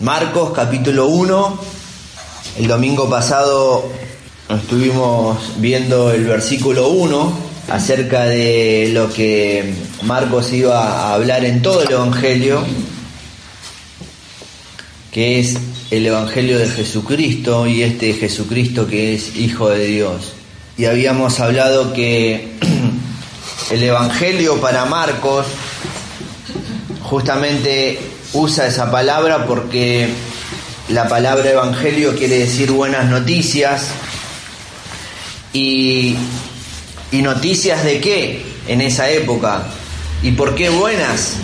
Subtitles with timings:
[0.00, 1.60] Marcos capítulo 1.
[2.56, 3.92] El domingo pasado
[4.48, 11.82] estuvimos viendo el versículo 1 acerca de lo que Marcos iba a hablar en todo
[11.82, 12.64] el Evangelio,
[15.12, 15.58] que es
[15.90, 20.32] el Evangelio de Jesucristo y este Jesucristo que es Hijo de Dios.
[20.78, 22.54] Y habíamos hablado que
[23.70, 25.44] el Evangelio para Marcos
[27.02, 30.08] justamente usa esa palabra porque
[30.88, 33.88] la palabra evangelio quiere decir buenas noticias.
[35.52, 36.16] Y,
[37.10, 39.62] y, noticias de qué en esa época?
[40.22, 41.34] ¿Y por qué buenas?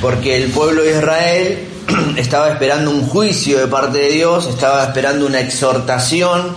[0.00, 1.68] Porque el pueblo de Israel
[2.16, 6.56] estaba esperando un juicio de parte de Dios, estaba esperando una exhortación,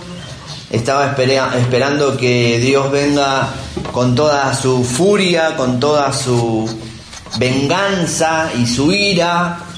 [0.70, 1.16] estaba
[1.58, 3.48] esperando que Dios venga
[3.90, 6.68] con toda su furia, con toda su
[7.38, 9.69] venganza y su ira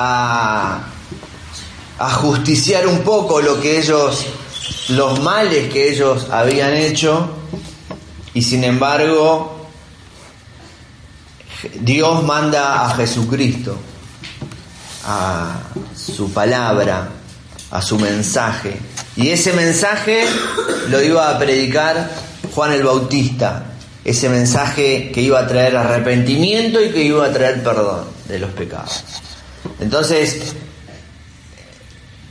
[0.00, 0.80] a,
[2.14, 4.26] justiciar un poco lo que ellos,
[4.88, 7.28] los males que ellos habían hecho,
[8.32, 9.66] y sin embargo
[11.80, 13.76] Dios manda a Jesucristo,
[15.04, 15.58] a
[15.94, 17.08] su palabra,
[17.70, 18.78] a su mensaje.
[19.16, 20.24] Y ese mensaje
[20.88, 22.10] lo iba a predicar
[22.54, 23.66] Juan el Bautista,
[24.04, 28.50] ese mensaje que iba a traer arrepentimiento y que iba a traer perdón de los
[28.52, 29.04] pecados.
[29.80, 30.54] Entonces,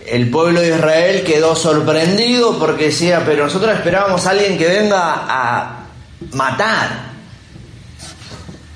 [0.05, 5.25] el pueblo de Israel quedó sorprendido porque decía, pero nosotros esperábamos a alguien que venga
[5.28, 5.85] a
[6.34, 7.09] matar.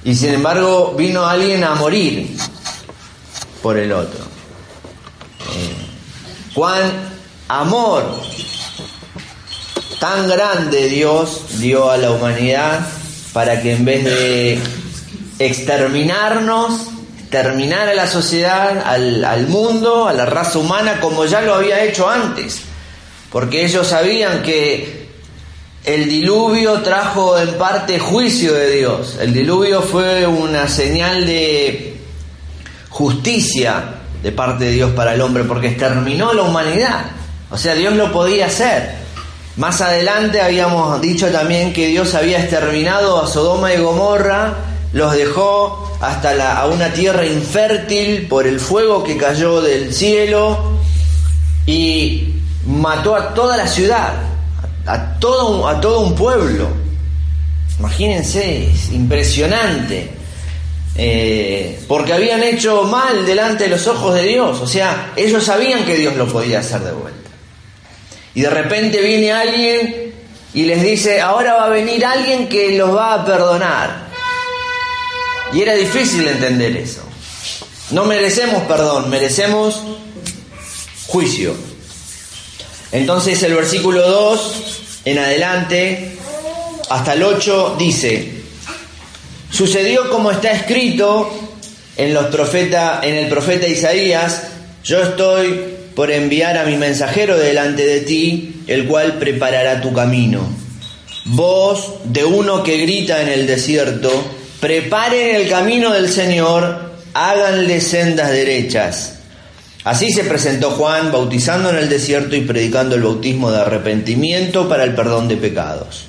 [0.04, 2.36] Y sin embargo vino alguien a morir
[3.62, 4.20] por el otro.
[5.56, 5.76] Eh,
[6.54, 6.92] cuán
[7.48, 8.04] amor
[10.00, 12.86] tan grande Dios dio a la humanidad
[13.32, 14.60] para que en vez de
[15.40, 16.93] exterminarnos,
[17.34, 22.08] terminar a la sociedad, al, mundo, a la raza humana, como ya lo había hecho
[22.08, 22.62] antes.
[23.32, 25.08] Porque ellos sabían que
[25.84, 29.18] el diluvio trajo en parte juicio de Dios.
[29.20, 31.98] El diluvio fue una señal de
[32.90, 33.84] justicia
[34.22, 37.06] de parte de Dios para el hombre, porque exterminó la humanidad.
[37.50, 38.92] O sea, Dios lo podía hacer.
[39.58, 44.54] Más adelante habíamos dicho también que Dios había exterminado a Sodoma y Gomorra,
[44.94, 50.74] los dejó hasta a una tierra infértil por el fuego que cayó del cielo
[51.66, 52.36] y
[52.68, 54.14] mató a toda la ciudad,
[54.86, 56.68] a todo, a todo un pueblo.
[57.80, 60.12] Imagínense, es impresionante.
[60.96, 65.86] Eh, porque habían hecho mal delante de los ojos de Dios, o sea, ellos sabían
[65.86, 67.32] que Dios lo podía hacer de vuelta.
[68.36, 70.14] Y de repente viene alguien
[70.54, 74.13] y les dice, ahora va a venir alguien que los va a perdonar.
[75.54, 77.04] Y era difícil entender eso.
[77.92, 79.82] No merecemos perdón, merecemos
[81.08, 81.56] juicio.
[82.92, 86.18] Entonces el versículo 2 en adelante
[86.90, 88.44] hasta el 8 dice,
[89.52, 91.30] sucedió como está escrito
[91.98, 94.44] en los profeta, en el profeta Isaías,
[94.84, 100.42] yo estoy por enviar a mi mensajero delante de ti, el cual preparará tu camino.
[101.26, 104.12] Voz de uno que grita en el desierto,
[104.64, 109.16] preparen el camino del Señor, háganle sendas derechas.
[109.84, 114.86] Así se presentó Juan, bautizando en el desierto y predicando el bautismo de arrepentimiento para
[114.86, 116.06] el perdón de pecados.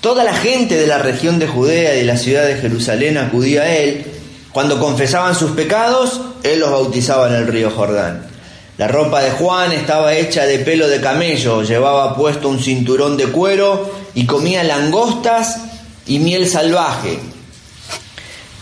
[0.00, 3.64] Toda la gente de la región de Judea y de la ciudad de Jerusalén acudía
[3.64, 4.06] a él.
[4.52, 8.24] Cuando confesaban sus pecados, él los bautizaba en el río Jordán.
[8.78, 13.26] La ropa de Juan estaba hecha de pelo de camello, llevaba puesto un cinturón de
[13.26, 15.58] cuero y comía langostas
[16.06, 17.18] y miel salvaje.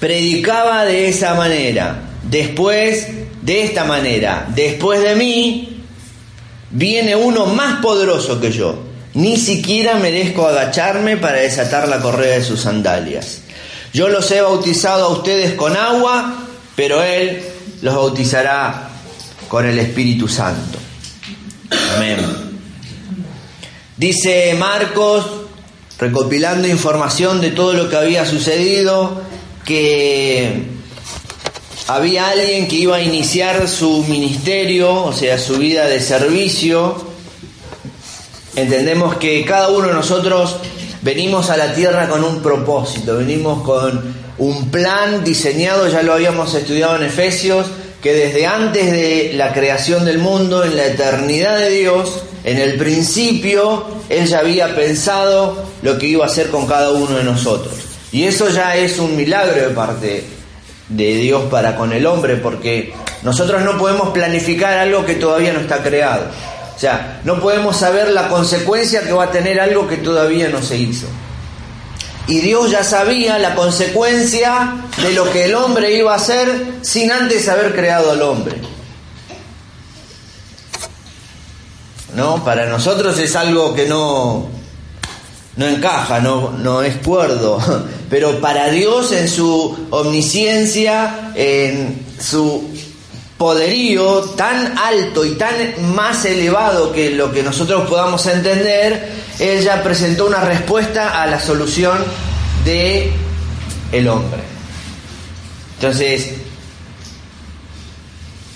[0.01, 2.01] Predicaba de esa manera.
[2.23, 3.07] Después,
[3.43, 5.83] de esta manera, después de mí,
[6.71, 8.79] viene uno más poderoso que yo.
[9.15, 13.43] Ni siquiera merezco agacharme para desatar la correa de sus sandalias.
[13.93, 16.45] Yo los he bautizado a ustedes con agua,
[16.77, 17.43] pero Él
[17.83, 18.89] los bautizará
[19.49, 20.79] con el Espíritu Santo.
[21.97, 22.19] Amén.
[23.97, 25.27] Dice Marcos,
[25.99, 29.23] recopilando información de todo lo que había sucedido,
[29.71, 30.65] que
[31.87, 36.97] había alguien que iba a iniciar su ministerio, o sea, su vida de servicio.
[38.57, 40.57] Entendemos que cada uno de nosotros
[41.03, 46.53] venimos a la tierra con un propósito, venimos con un plan diseñado, ya lo habíamos
[46.53, 47.67] estudiado en Efesios,
[48.03, 52.75] que desde antes de la creación del mundo, en la eternidad de Dios, en el
[52.75, 57.90] principio, Él ya había pensado lo que iba a hacer con cada uno de nosotros.
[58.13, 60.25] Y eso ya es un milagro de parte
[60.89, 62.93] de Dios para con el hombre, porque
[63.23, 66.27] nosotros no podemos planificar algo que todavía no está creado.
[66.75, 70.63] O sea, no podemos saber la consecuencia que va a tener algo que todavía no
[70.63, 71.07] se hizo.
[72.27, 76.49] Y Dios ya sabía la consecuencia de lo que el hombre iba a hacer
[76.83, 78.57] sin antes haber creado al hombre.
[82.15, 82.45] ¿No?
[82.45, 84.49] Para nosotros es algo que no,
[85.57, 87.61] no encaja, no, no es cuerdo.
[88.11, 92.69] Pero para Dios en su omnisciencia, en su
[93.39, 95.55] poderío tan alto y tan
[95.95, 99.09] más elevado que lo que nosotros podamos entender,
[99.39, 101.99] él ya presentó una respuesta a la solución
[102.65, 103.11] de
[103.93, 104.43] el hombre.
[105.77, 106.35] Entonces,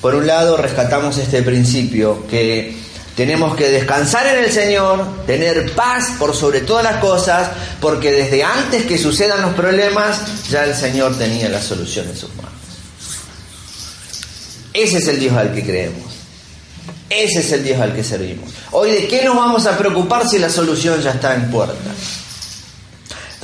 [0.02, 2.83] por un lado rescatamos este principio que
[3.16, 7.50] tenemos que descansar en el Señor, tener paz por sobre todas las cosas,
[7.80, 12.34] porque desde antes que sucedan los problemas, ya el Señor tenía la solución en sus
[12.34, 12.52] manos.
[14.72, 16.12] Ese es el Dios al que creemos.
[17.08, 18.50] Ese es el Dios al que servimos.
[18.72, 21.74] Hoy, ¿de qué nos vamos a preocupar si la solución ya está en puerta?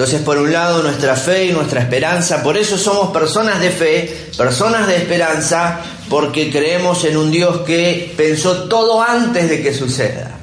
[0.00, 4.31] Entonces, por un lado, nuestra fe y nuestra esperanza, por eso somos personas de fe,
[4.35, 10.38] personas de esperanza, porque creemos en un Dios que pensó todo antes de que suceda.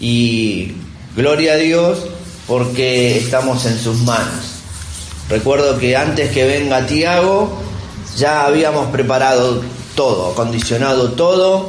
[0.00, 0.72] Y
[1.14, 1.98] gloria a Dios
[2.46, 4.62] porque estamos en sus manos.
[5.28, 7.52] Recuerdo que antes que venga Tiago,
[8.16, 9.60] ya habíamos preparado
[9.94, 11.68] todo, acondicionado todo,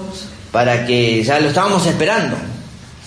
[0.53, 2.37] para que ya lo estábamos esperando.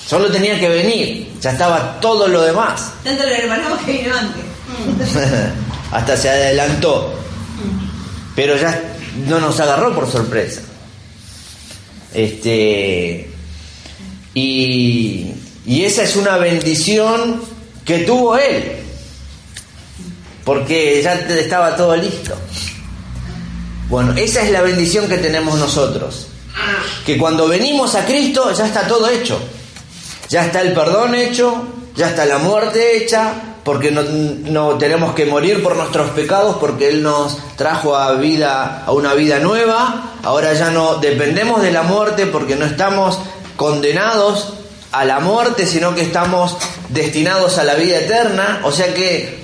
[0.07, 2.93] Solo tenía que venir, ya estaba todo lo demás.
[3.03, 4.45] Tanto el hermano que vino antes.
[5.91, 7.13] Hasta se adelantó.
[8.37, 8.81] Pero ya
[9.27, 10.63] no nos agarró por sorpresa.
[12.15, 13.29] Este.
[14.35, 15.33] Y,
[15.67, 17.43] y esa es una bendición
[17.85, 18.77] que tuvo él.
[20.45, 22.37] Porque ya estaba todo listo.
[23.89, 26.29] Bueno, esa es la bendición que tenemos nosotros.
[27.05, 29.41] Que cuando venimos a Cristo ya está todo hecho.
[30.33, 31.63] Ya está el perdón hecho,
[31.95, 37.03] ya está la muerte hecha, porque no, tenemos que morir por nuestros pecados, porque Él
[37.03, 40.15] nos trajo a vida, a una vida nueva.
[40.23, 43.19] Ahora ya no dependemos de la muerte porque no estamos
[43.57, 44.55] condenados
[44.91, 46.57] a la muerte, sino que estamos
[46.89, 48.63] destinados a la vida eterna.
[48.65, 49.39] O sea que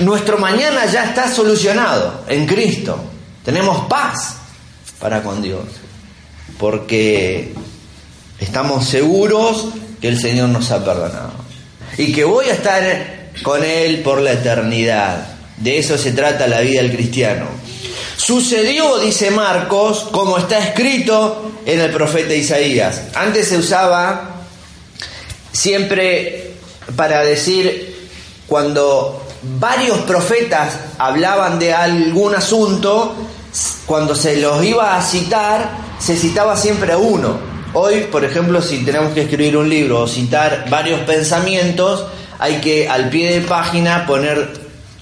[0.00, 2.98] nuestro mañana ya está solucionado en Cristo.
[3.46, 4.36] Tenemos paz
[5.00, 5.64] para con Dios,
[6.58, 7.54] porque
[8.38, 9.68] estamos seguros
[10.02, 11.30] que el Señor nos ha perdonado
[11.96, 15.28] y que voy a estar con Él por la eternidad.
[15.56, 17.46] De eso se trata la vida del cristiano.
[18.16, 23.02] Sucedió, dice Marcos, como está escrito en el profeta Isaías.
[23.14, 24.42] Antes se usaba
[25.52, 26.54] siempre
[26.96, 28.08] para decir
[28.48, 29.24] cuando
[29.60, 33.14] varios profetas hablaban de algún asunto,
[33.86, 35.70] cuando se los iba a citar,
[36.00, 37.51] se citaba siempre a uno.
[37.74, 42.04] Hoy, por ejemplo, si tenemos que escribir un libro o citar varios pensamientos,
[42.38, 44.52] hay que al pie de página poner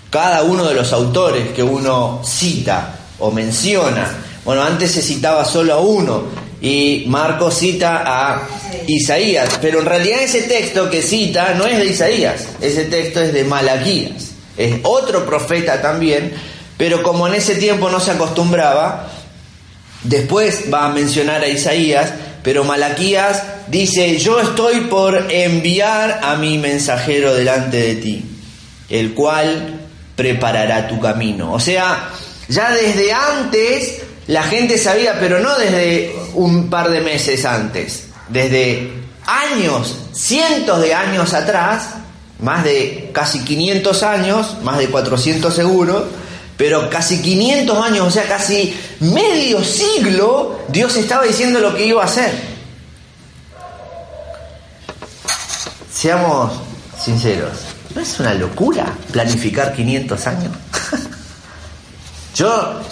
[0.08, 4.08] cada uno de los autores que uno cita o menciona.
[4.44, 6.24] Bueno, antes se citaba solo a uno
[6.60, 8.42] y Marcos cita a
[8.86, 13.32] Isaías, pero en realidad ese texto que cita no es de Isaías, ese texto es
[13.32, 16.32] de Malaquías, es otro profeta también,
[16.76, 19.08] pero como en ese tiempo no se acostumbraba,
[20.04, 22.12] después va a mencionar a Isaías,
[22.42, 28.24] pero Malaquías dice, yo estoy por enviar a mi mensajero delante de ti,
[28.88, 29.80] el cual
[30.16, 31.52] preparará tu camino.
[31.52, 32.10] O sea,
[32.48, 38.92] ya desde antes la gente sabía, pero no desde un par de meses antes, desde
[39.26, 41.90] años, cientos de años atrás,
[42.40, 46.08] más de casi 500 años, más de 400 seguro,
[46.60, 52.02] pero casi 500 años, o sea, casi medio siglo, Dios estaba diciendo lo que iba
[52.02, 52.30] a hacer.
[55.90, 56.52] Seamos
[57.02, 57.52] sinceros,
[57.94, 60.52] ¿no es una locura planificar 500 años?
[62.34, 62.82] Yo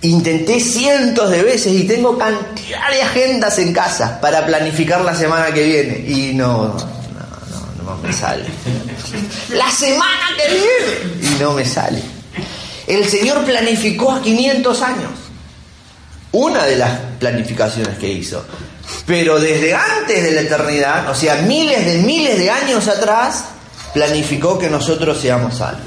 [0.00, 5.52] intenté cientos de veces y tengo cantidad de agendas en casa para planificar la semana
[5.52, 8.46] que viene y no, no, no, no me sale.
[9.50, 12.17] La semana que viene y no me sale.
[12.88, 15.10] El Señor planificó a 500 años.
[16.32, 18.42] Una de las planificaciones que hizo.
[19.04, 23.44] Pero desde antes de la eternidad, o sea, miles de miles de años atrás,
[23.92, 25.84] planificó que nosotros seamos salvos.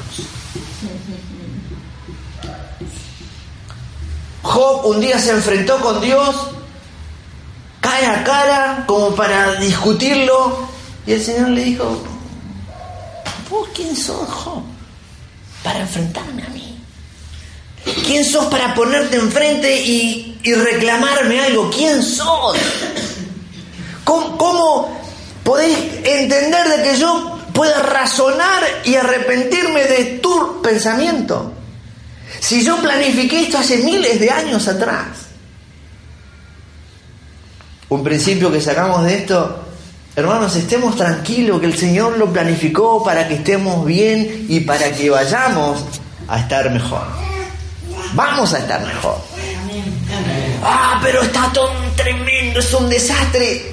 [4.43, 6.35] Job un día se enfrentó con Dios
[7.79, 10.67] cara a cara como para discutirlo
[11.07, 12.03] y el Señor le dijo,
[13.49, 14.61] ¿vos quién sos, Job?
[15.63, 16.60] Para enfrentarme a mí.
[18.05, 21.69] ¿Quién sos para ponerte enfrente y, y reclamarme algo?
[21.69, 22.57] ¿Quién sos?
[24.03, 25.01] ¿Cómo, ¿Cómo
[25.43, 31.53] podéis entender de que yo pueda razonar y arrepentirme de tu pensamiento?
[32.39, 35.07] Si yo planifiqué esto hace miles de años atrás.
[37.89, 39.59] Un principio que sacamos de esto,
[40.15, 45.09] hermanos, estemos tranquilos que el Señor lo planificó para que estemos bien y para que
[45.09, 45.83] vayamos
[46.27, 47.30] a estar mejor.
[48.13, 49.17] Vamos a estar mejor.
[50.63, 53.71] Ah, pero está todo tremendo, es un desastre.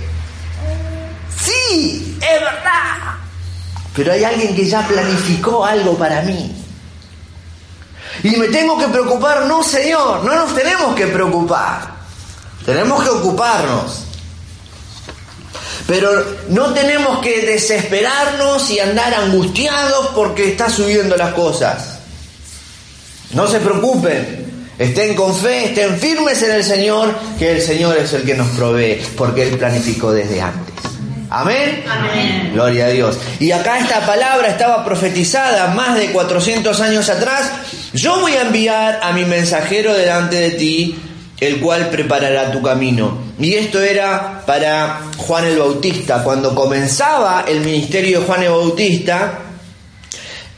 [1.44, 3.16] Sí, es verdad.
[3.94, 6.54] Pero hay alguien que ya planificó algo para mí.
[8.22, 11.98] Y me tengo que preocupar, no Señor, no nos tenemos que preocupar.
[12.64, 14.04] Tenemos que ocuparnos.
[15.86, 16.10] Pero
[16.48, 21.97] no tenemos que desesperarnos y andar angustiados porque está subiendo las cosas.
[23.32, 24.46] No se preocupen,
[24.78, 28.48] estén con fe, estén firmes en el Señor, que el Señor es el que nos
[28.48, 30.74] provee, porque Él planificó desde antes.
[31.30, 31.84] Amén.
[31.88, 32.52] Amén.
[32.54, 33.18] Gloria a Dios.
[33.38, 37.52] Y acá esta palabra estaba profetizada más de 400 años atrás.
[37.92, 40.98] Yo voy a enviar a mi mensajero delante de ti,
[41.38, 43.18] el cual preparará tu camino.
[43.38, 46.22] Y esto era para Juan el Bautista.
[46.22, 49.38] Cuando comenzaba el ministerio de Juan el Bautista,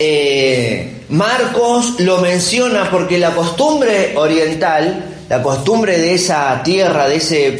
[0.03, 7.59] eh, Marcos lo menciona porque la costumbre oriental, la costumbre de esa tierra, de ese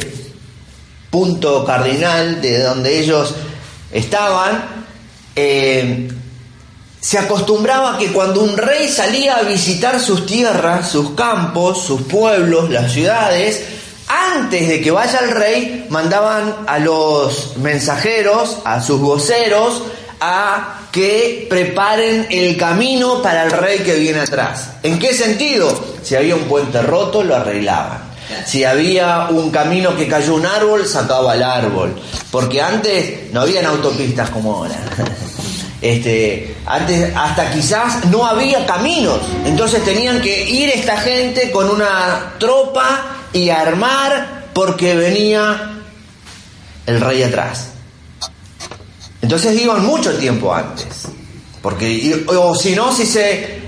[1.11, 3.35] punto cardinal de donde ellos
[3.91, 4.85] estaban,
[5.35, 6.09] eh,
[6.99, 12.71] se acostumbraba que cuando un rey salía a visitar sus tierras, sus campos, sus pueblos,
[12.71, 13.63] las ciudades,
[14.07, 19.83] antes de que vaya el rey, mandaban a los mensajeros, a sus voceros,
[20.21, 24.69] a que preparen el camino para el rey que viene atrás.
[24.83, 25.83] ¿En qué sentido?
[26.03, 28.11] Si había un puente roto, lo arreglaban.
[28.45, 31.99] Si había un camino que cayó un árbol, sacaba el árbol.
[32.29, 34.75] Porque antes no habían autopistas como ahora.
[35.81, 39.19] Este, antes hasta quizás no había caminos.
[39.45, 45.71] Entonces tenían que ir esta gente con una tropa y armar porque venía
[46.85, 47.70] el rey atrás.
[49.21, 50.85] Entonces iban mucho tiempo antes.
[51.61, 53.61] Porque, o si no, si se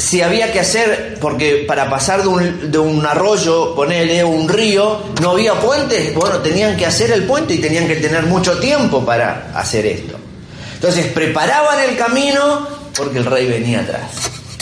[0.00, 4.98] si había que hacer, porque para pasar de un, de un arroyo, ponele un río,
[5.20, 9.04] no había puentes, bueno, tenían que hacer el puente y tenían que tener mucho tiempo
[9.04, 10.16] para hacer esto.
[10.74, 14.10] Entonces preparaban el camino porque el rey venía atrás.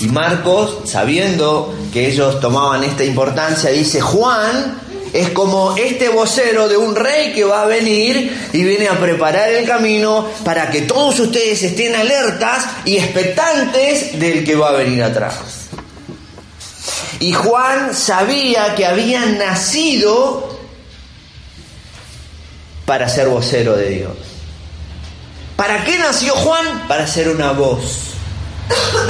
[0.01, 4.81] Y Marcos, sabiendo que ellos tomaban esta importancia, dice, Juan
[5.13, 9.51] es como este vocero de un rey que va a venir y viene a preparar
[9.51, 15.03] el camino para que todos ustedes estén alertas y expectantes del que va a venir
[15.03, 15.69] atrás.
[17.21, 20.59] Y Juan sabía que había nacido
[22.85, 24.17] para ser vocero de Dios.
[25.57, 26.87] ¿Para qué nació Juan?
[26.87, 28.09] Para ser una voz.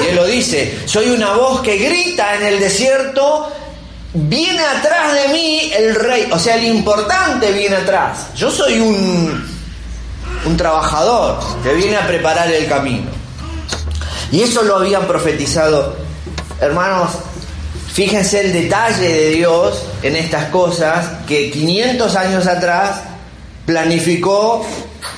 [0.02, 3.52] Y él lo dice, soy una voz que grita en el desierto,
[4.14, 8.28] viene atrás de mí el rey, o sea, el importante viene atrás.
[8.34, 9.46] Yo soy un,
[10.44, 13.10] un trabajador que viene a preparar el camino.
[14.30, 15.96] Y eso lo habían profetizado.
[16.60, 17.10] Hermanos,
[17.92, 23.00] fíjense el detalle de Dios en estas cosas que 500 años atrás
[23.64, 24.66] planificó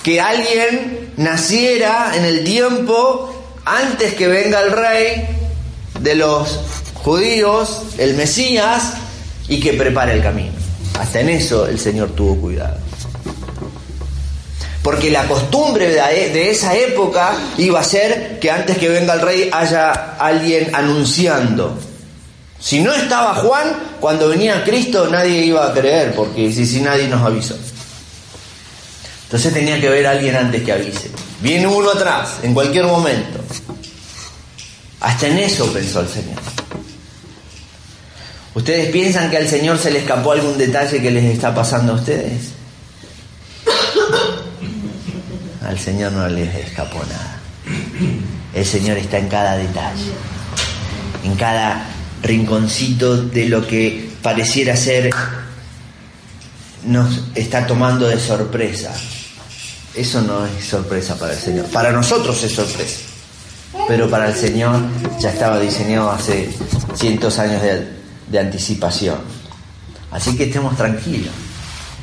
[0.03, 3.33] que alguien naciera en el tiempo
[3.65, 5.29] antes que venga el rey
[6.01, 6.59] de los
[7.03, 8.95] judíos, el Mesías,
[9.49, 10.53] y que prepare el camino.
[10.99, 12.77] Hasta en eso el Señor tuvo cuidado.
[14.83, 19.51] Porque la costumbre de esa época iba a ser que antes que venga el rey
[19.53, 21.79] haya alguien anunciando.
[22.59, 27.09] Si no estaba Juan, cuando venía Cristo nadie iba a creer, porque si, si nadie
[27.09, 27.57] nos avisó.
[29.25, 31.11] Entonces tenía que haber alguien antes que avise.
[31.41, 33.39] Viene uno atrás, en cualquier momento.
[35.01, 36.39] Hasta en eso pensó el Señor.
[38.61, 41.95] ¿Ustedes piensan que al Señor se le escapó algún detalle que les está pasando a
[41.95, 42.51] ustedes?
[45.67, 47.39] Al Señor no les escapó nada.
[48.53, 50.13] El Señor está en cada detalle,
[51.25, 51.87] en cada
[52.23, 55.09] rinconcito de lo que pareciera ser
[56.85, 58.93] nos está tomando de sorpresa.
[59.95, 61.65] Eso no es sorpresa para el Señor.
[61.69, 63.01] Para nosotros es sorpresa.
[63.89, 64.83] Pero para el Señor
[65.19, 66.51] ya estaba diseñado hace
[66.95, 68.00] cientos años de,
[68.31, 69.19] de anticipación.
[70.11, 71.33] Así que estemos tranquilos.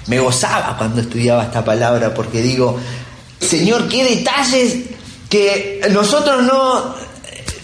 [0.07, 2.79] Me gozaba cuando estudiaba esta palabra porque digo,
[3.39, 4.77] Señor, qué detalles
[5.29, 6.95] que nosotros no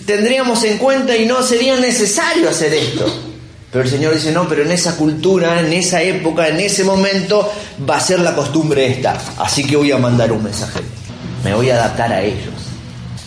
[0.06, 3.06] tendríamos en cuenta y no sería necesario hacer esto.
[3.72, 7.52] Pero el Señor dice, no, pero en esa cultura, en esa época, en ese momento,
[7.90, 9.20] va a ser la costumbre esta.
[9.40, 10.82] Así que voy a mandar un mensaje.
[11.44, 12.54] Me voy a adaptar a ellos.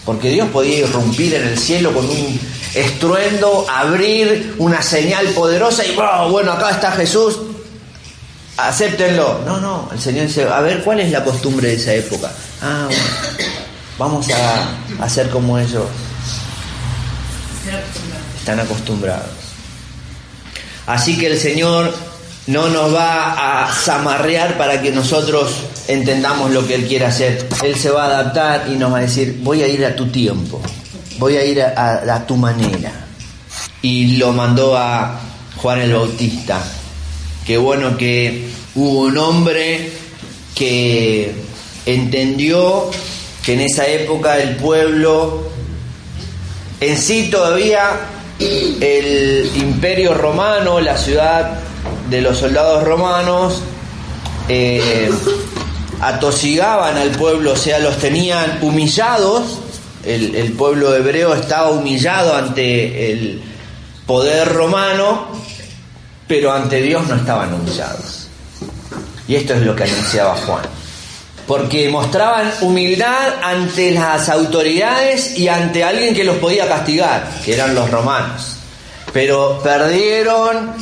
[0.04, 2.40] Porque Dios podía irrumpir en el cielo con un
[2.76, 7.38] estruendo, abrir una señal poderosa y, oh, bueno, acá está Jesús,
[8.58, 9.40] acéptenlo.
[9.46, 12.30] No, no, el Señor dice, a ver, ¿cuál es la costumbre de esa época?
[12.60, 13.02] Ah, bueno,
[13.98, 15.84] vamos a hacer como ellos
[18.38, 19.30] están acostumbrados.
[20.86, 21.92] Así que el Señor
[22.46, 25.50] no nos va a zamarrear para que nosotros
[25.88, 27.48] entendamos lo que Él quiere hacer.
[27.64, 30.06] Él se va a adaptar y nos va a decir, voy a ir a tu
[30.08, 30.60] tiempo,
[31.18, 32.92] voy a ir a, tu manera.
[33.82, 35.20] Y lo mandó a
[35.56, 36.62] Juan el Bautista.
[37.46, 39.92] Qué bueno que hubo un hombre
[40.54, 41.34] que
[41.84, 42.90] entendió
[43.44, 45.50] que en esa época el pueblo
[46.80, 48.00] en sí todavía
[48.38, 51.58] el imperio romano, la ciudad
[52.10, 53.62] de los soldados romanos,
[54.48, 55.10] eh,
[56.00, 59.58] atosigaban al pueblo, o sea, los tenían humillados,
[60.06, 63.42] el, pueblo hebreo estaba humillado ante el
[64.06, 65.28] poder romano,
[66.28, 68.28] pero ante Dios no estaban humillados.
[69.28, 70.62] Y esto es lo que anunciaba Juan.
[71.46, 77.74] Porque mostraban humildad ante las autoridades y ante alguien que los podía castigar, que eran
[77.74, 78.56] los romanos.
[79.12, 80.72] Pero perdieron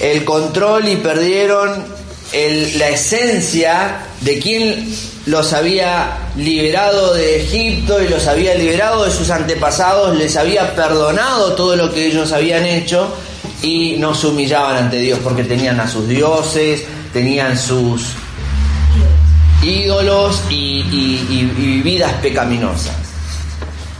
[0.00, 1.84] el control y perdieron
[2.32, 4.94] la esencia de quien
[5.26, 11.52] los había liberado de Egipto y los había liberado de sus antepasados, les había perdonado
[11.54, 13.14] todo lo que ellos habían hecho
[13.62, 18.06] y no se humillaban ante Dios porque tenían a sus dioses, tenían sus
[19.62, 22.94] ídolos y, y- vidas pecaminosas.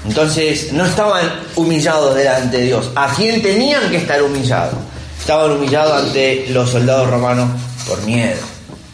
[0.07, 2.90] Entonces no estaban humillados delante de Dios.
[2.97, 4.75] ¿A quién tenían que estar humillados?
[5.18, 7.51] Estaban humillados ante los soldados romanos
[7.87, 8.38] por miedo,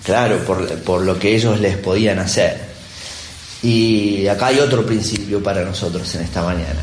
[0.07, 2.64] claro, por, por lo que ellos les podían hacer.
[3.62, 6.81] Y acá hay otro principio para nosotros en esta mañana.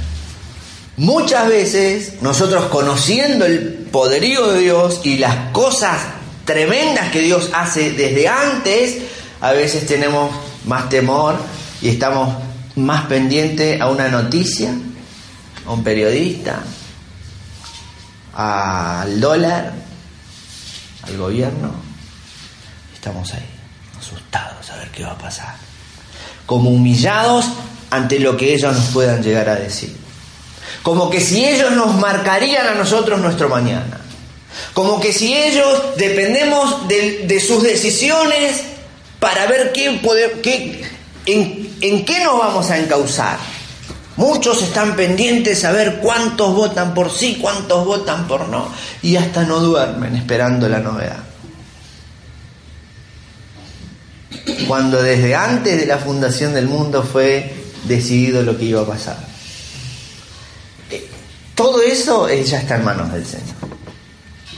[0.97, 6.01] Muchas veces nosotros conociendo el poderío de Dios y las cosas
[6.43, 8.97] tremendas que Dios hace desde antes,
[9.39, 10.29] a veces tenemos
[10.65, 11.35] más temor
[11.81, 12.35] y estamos
[12.75, 14.73] más pendientes a una noticia,
[15.65, 16.61] a un periodista,
[18.35, 19.73] al dólar,
[21.03, 21.82] al gobierno.
[23.03, 23.45] Estamos ahí,
[23.99, 25.55] asustados a ver qué va a pasar.
[26.45, 27.43] Como humillados
[27.89, 29.93] ante lo que ellos nos puedan llegar a decir.
[30.83, 33.99] Como que si ellos nos marcarían a nosotros nuestro mañana.
[34.71, 38.61] Como que si ellos dependemos de, de sus decisiones
[39.19, 39.99] para ver qué
[40.41, 40.89] qué,
[41.25, 43.37] en, en qué nos vamos a encauzar.
[44.15, 48.69] Muchos están pendientes a ver cuántos votan por sí, cuántos votan por no.
[49.01, 51.32] Y hasta no duermen esperando la novedad.
[54.67, 57.53] Cuando desde antes de la fundación del mundo fue
[57.85, 59.17] decidido lo que iba a pasar.
[60.89, 61.07] Eh,
[61.55, 63.55] Todo eso ya está en manos del Señor.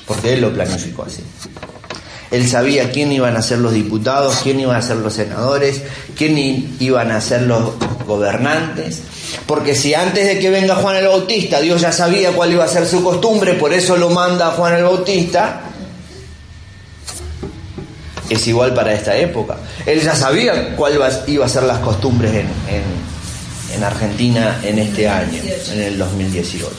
[0.06, 1.24] Porque Él lo planificó así.
[2.32, 5.82] Él sabía quién iban a ser los diputados, quién iban a ser los senadores,
[6.18, 6.38] quién
[6.80, 7.74] iban a ser los
[8.06, 9.02] gobernantes.
[9.46, 12.68] Porque si antes de que venga Juan el Bautista Dios ya sabía cuál iba a
[12.68, 15.62] ser su costumbre, por eso lo manda a Juan el Bautista,
[18.30, 19.58] es igual para esta época.
[19.86, 20.96] Él ya sabía cuál
[21.28, 26.70] iba- a ser las costumbres en- en Argentina en este año, en el 2018.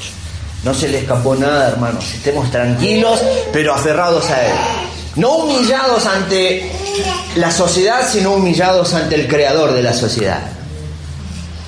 [0.64, 2.04] No se le escapó nada, hermanos.
[2.14, 3.20] Estemos tranquilos,
[3.52, 4.52] pero aferrados a Él.
[5.16, 6.70] No humillados ante
[7.36, 10.40] la sociedad, sino humillados ante el creador de la sociedad.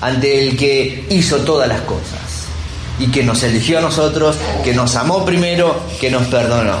[0.01, 2.19] Ante el que hizo todas las cosas.
[2.99, 6.77] Y que nos eligió a nosotros, que nos amó primero, que nos perdonó.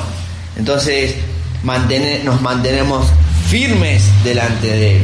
[0.57, 1.15] Entonces,
[1.63, 3.07] mantene- nos mantenemos
[3.49, 5.03] firmes delante de Él.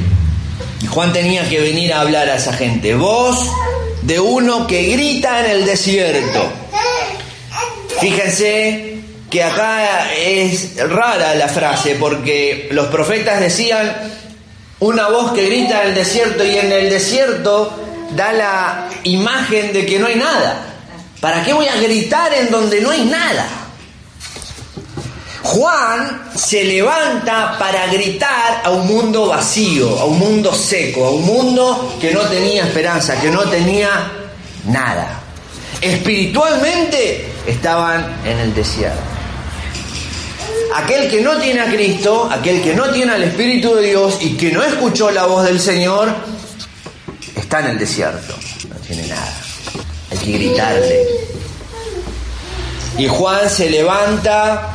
[0.82, 2.96] Y Juan tenía que venir a hablar a esa gente.
[2.96, 3.50] Voz
[4.04, 6.48] de uno que grita en el desierto.
[8.00, 8.98] Fíjense
[9.30, 13.96] que acá es rara la frase porque los profetas decían
[14.80, 17.74] una voz que grita en el desierto y en el desierto
[18.12, 20.62] da la imagen de que no hay nada.
[21.22, 23.48] ¿Para qué voy a gritar en donde no hay nada?
[25.46, 31.24] Juan se levanta para gritar a un mundo vacío, a un mundo seco, a un
[31.24, 34.12] mundo que no tenía esperanza, que no tenía
[34.66, 35.22] nada.
[35.80, 39.00] Espiritualmente estaban en el desierto.
[40.74, 44.36] Aquel que no tiene a Cristo, aquel que no tiene al Espíritu de Dios y
[44.36, 46.10] que no escuchó la voz del Señor,
[47.36, 48.36] está en el desierto,
[48.68, 49.34] no tiene nada.
[50.12, 51.06] Hay que gritarle.
[52.98, 54.74] Y Juan se levanta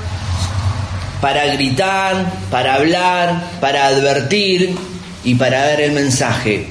[1.21, 4.77] para gritar, para hablar, para advertir
[5.25, 6.67] y para dar el mensaje.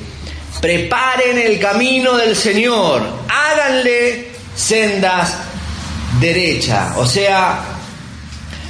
[0.61, 5.35] Preparen el camino del Señor, háganle sendas
[6.19, 6.97] derechas.
[6.97, 7.61] O sea,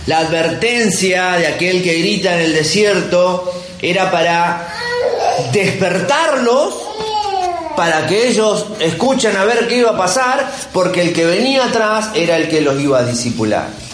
[0.06, 4.68] la advertencia de aquel que grita en el desierto era para
[5.52, 6.74] despertarlos,
[7.76, 12.10] para que ellos escuchen a ver qué iba a pasar, porque el que venía atrás
[12.14, 13.89] era el que los iba a disipular.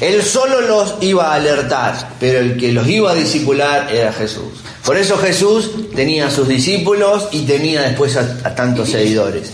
[0.00, 4.62] Él solo los iba a alertar, pero el que los iba a disipular era Jesús.
[4.84, 9.50] Por eso Jesús tenía a sus discípulos y tenía después a, tantos seguidores.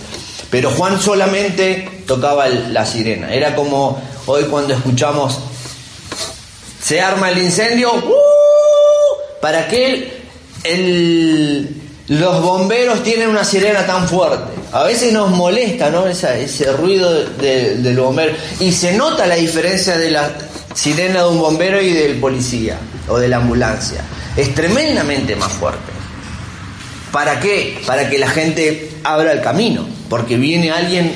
[0.50, 3.32] Pero Juan solamente tocaba la sirena.
[3.32, 5.38] Era como hoy cuando escuchamos,
[6.80, 9.40] se arma el incendio, ¡uh!
[9.40, 10.24] ¿para qué
[10.62, 14.52] el, los bomberos tienen una sirena tan fuerte?
[14.72, 16.06] A veces nos molesta ¿no?
[16.06, 18.34] ese ruido de, del bombero.
[18.60, 20.30] Y se nota la diferencia de la
[20.74, 22.76] sirena de un bombero y del policía
[23.08, 24.02] o de la ambulancia.
[24.36, 25.92] Es tremendamente más fuerte.
[27.10, 27.80] ¿Para qué?
[27.86, 31.14] Para que la gente abra el camino, porque viene alguien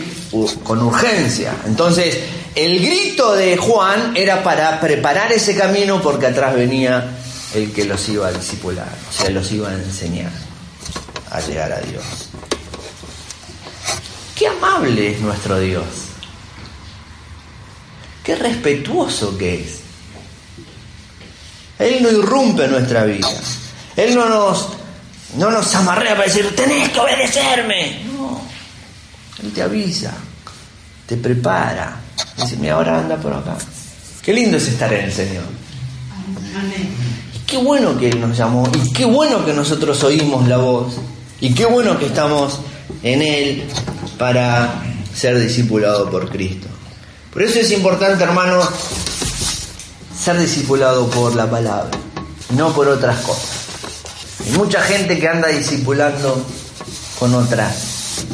[0.62, 1.52] con urgencia.
[1.66, 2.18] Entonces,
[2.54, 7.18] el grito de Juan era para preparar ese camino porque atrás venía
[7.54, 10.47] el que los iba a discipular, o sea, los iba a enseñar
[11.38, 12.04] a llegar a Dios.
[14.34, 15.84] Qué amable es nuestro Dios.
[18.22, 19.80] Qué respetuoso que es.
[21.78, 23.28] Él no irrumpe en nuestra vida.
[23.96, 24.68] Él no nos,
[25.36, 28.02] no nos amarrea para decir, tenés que obedecerme.
[28.04, 28.40] No.
[29.42, 30.12] Él te avisa,
[31.06, 32.00] te prepara.
[32.36, 33.56] Dice, mira, ahora anda por acá.
[34.22, 35.44] Qué lindo es estar en el Señor.
[37.34, 38.70] Y qué bueno que Él nos llamó.
[38.74, 40.94] Y qué bueno que nosotros oímos la voz.
[41.40, 42.60] Y qué bueno que estamos
[43.02, 43.64] en Él
[44.18, 44.82] para
[45.14, 46.66] ser discipulado por Cristo.
[47.32, 48.60] Por eso es importante, hermano,
[50.18, 51.90] ser discipulado por la palabra,
[52.56, 53.66] no por otras cosas.
[54.44, 56.44] Hay mucha gente que anda discipulando
[57.18, 58.24] con otras,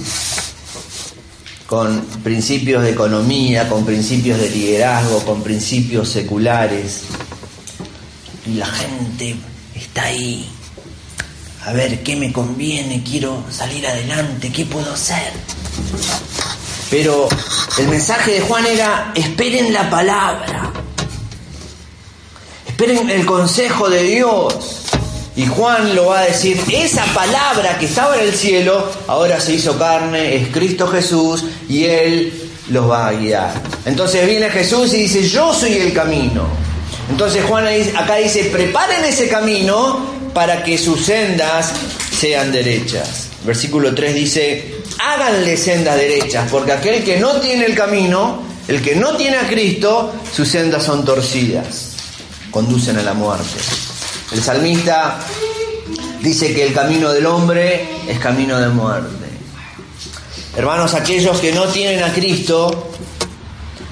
[1.67, 7.03] con principios de economía, con principios de liderazgo, con principios seculares.
[8.47, 9.37] Y la gente
[9.75, 10.54] está ahí.
[11.66, 13.03] A ver, ¿qué me conviene?
[13.03, 15.33] Quiero salir adelante, ¿qué puedo hacer?
[16.90, 17.27] Pero
[17.79, 20.70] el mensaje de Juan era, esperen la palabra,
[22.66, 24.83] esperen el consejo de Dios.
[25.37, 29.55] Y Juan lo va a decir, esa palabra que estaba en el cielo, ahora se
[29.55, 33.55] hizo carne, es Cristo Jesús, y Él los va a guiar.
[33.87, 36.46] Entonces viene Jesús y dice, yo soy el camino.
[37.11, 41.73] Entonces Juan acá dice, preparen ese camino para que sus sendas
[42.18, 43.29] sean derechas.
[43.44, 48.97] Versículo 3 dice, háganle sendas derechas, porque aquel que no tiene el camino, el que
[48.97, 51.92] no tiene a Cristo, sus sendas son torcidas,
[52.51, 53.59] conducen a la muerte.
[54.33, 55.20] El salmista
[56.20, 59.25] dice que el camino del hombre es camino de muerte.
[60.57, 62.90] Hermanos, aquellos que no tienen a Cristo,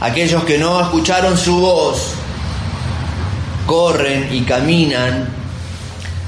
[0.00, 2.14] aquellos que no escucharon su voz,
[3.66, 5.41] corren y caminan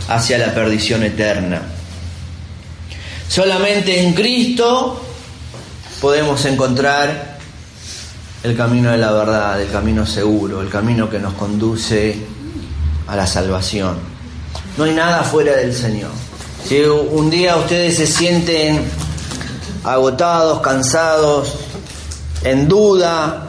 [0.09, 1.63] hacia la perdición eterna.
[3.29, 5.01] Solamente en Cristo
[6.01, 7.39] podemos encontrar
[8.43, 12.17] el camino de la verdad, el camino seguro, el camino que nos conduce
[13.07, 13.99] a la salvación.
[14.77, 16.11] No hay nada fuera del Señor.
[16.67, 18.85] Si un día ustedes se sienten
[19.85, 21.55] agotados, cansados,
[22.43, 23.44] en duda,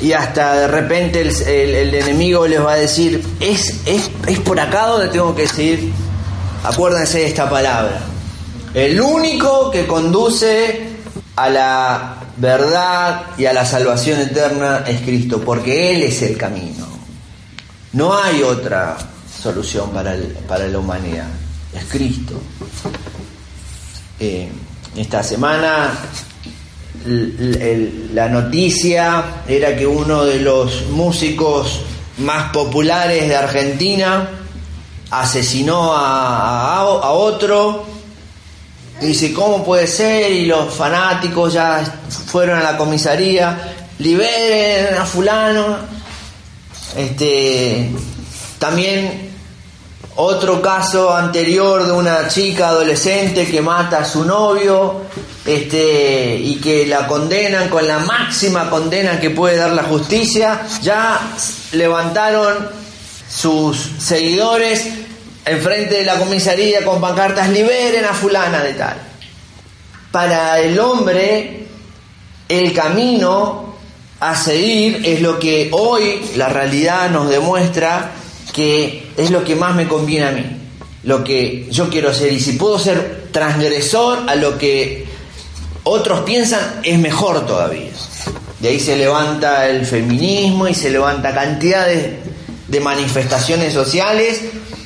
[0.00, 4.58] y hasta de repente el, el, enemigo les va a decir, ¿es, es, es por
[4.58, 5.92] acá donde tengo que seguir,
[6.64, 8.00] acuérdense de esta palabra.
[8.74, 10.88] El único que conduce
[11.36, 16.86] a la verdad y a la salvación eterna es Cristo, porque Él es el camino.
[17.92, 18.96] No hay otra
[19.42, 21.28] solución para, el, para la humanidad,
[21.74, 22.40] es Cristo.
[24.20, 24.50] Eh,
[24.96, 25.92] esta semana
[27.04, 31.80] la noticia era que uno de los músicos
[32.18, 34.30] más populares de Argentina
[35.10, 37.86] asesinó a, otro
[39.00, 40.32] Y dice, ¿cómo puede ser?
[40.32, 41.82] Y los fanáticos ya
[42.26, 45.76] fueron a la comisaría, liberen a fulano.
[46.96, 47.90] Este,
[48.58, 49.27] también
[50.20, 55.02] otro caso anterior de una chica adolescente que mata a su novio
[55.46, 60.62] este, y que la condenan con la máxima condena que puede dar la justicia.
[60.82, 61.20] Ya
[61.70, 62.68] levantaron
[63.30, 64.88] sus seguidores
[65.44, 68.96] enfrente de la comisaría con pancartas, liberen a fulana de tal.
[70.10, 71.68] Para el hombre,
[72.48, 73.76] el camino
[74.18, 78.14] a seguir es lo que hoy la realidad nos demuestra
[78.52, 80.44] que es lo que más me conviene a mí,
[81.04, 82.32] lo que yo quiero hacer.
[82.32, 85.06] Y si puedo ser transgresor a lo que
[85.84, 87.90] otros piensan, es mejor todavía.
[88.60, 92.14] De ahí se levanta el feminismo y se levanta cantidades
[92.66, 94.40] de manifestaciones sociales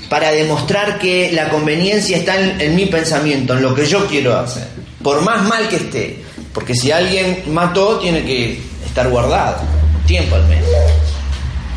[0.08, 4.38] para demostrar que la conveniencia está en, en, mi pensamiento, en lo que yo quiero
[4.38, 4.68] hacer,
[5.02, 6.22] por más mal que esté.
[6.52, 9.62] Porque si alguien mató, tiene que estar guardado,
[10.06, 10.68] tiempo al menos.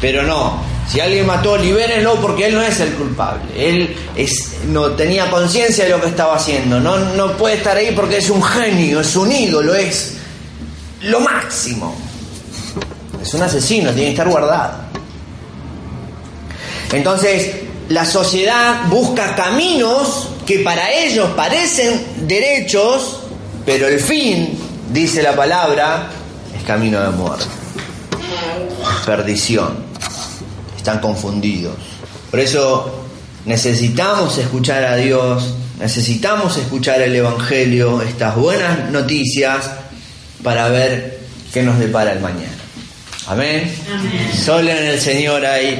[0.01, 3.41] Pero no, si alguien mató, libérenlo porque él no es el culpable.
[3.57, 6.79] Él es, no tenía conciencia de lo que estaba haciendo.
[6.79, 10.13] No, no puede estar ahí porque es un genio, es un ídolo, es
[11.01, 11.95] lo máximo.
[13.21, 14.85] Es un asesino, tiene que estar guardado.
[16.91, 17.55] Entonces,
[17.89, 23.21] la sociedad busca caminos que para ellos parecen derechos,
[23.65, 24.59] pero el fin,
[24.91, 26.09] dice la palabra,
[26.55, 27.45] es camino de muerte,
[29.03, 29.84] perdición.
[30.85, 31.73] Están confundidos.
[32.29, 33.07] Por eso
[33.43, 39.67] necesitamos escuchar a Dios, necesitamos escuchar el Evangelio, estas buenas noticias,
[40.43, 41.21] para ver
[41.51, 42.53] qué nos depara el mañana.
[43.25, 43.75] Amén.
[43.91, 44.31] Amén.
[44.31, 45.79] Solo en el Señor hay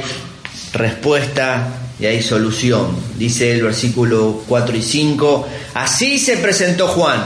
[0.72, 1.68] respuesta
[2.00, 2.88] y hay solución.
[3.16, 7.22] Dice el versículo 4 y 5, así se presentó Juan,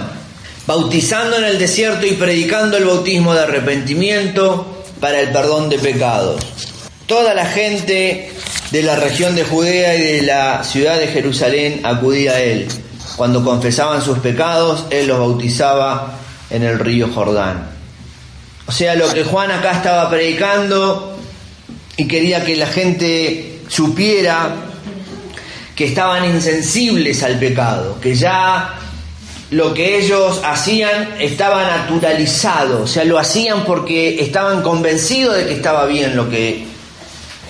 [0.66, 6.69] bautizando en el desierto y predicando el bautismo de arrepentimiento para el perdón de pecados.
[7.10, 8.30] Toda la gente
[8.70, 12.68] de la región de Judea y de la ciudad de Jerusalén acudía a él.
[13.16, 16.20] Cuando confesaban sus pecados, él los bautizaba
[16.50, 17.68] en el río Jordán.
[18.68, 21.18] O sea, lo que Juan acá estaba predicando
[21.96, 24.54] y quería que la gente supiera
[25.74, 28.76] que estaban insensibles al pecado, que ya
[29.50, 35.54] lo que ellos hacían estaba naturalizado, o sea, lo hacían porque estaban convencidos de que
[35.54, 36.69] estaba bien lo que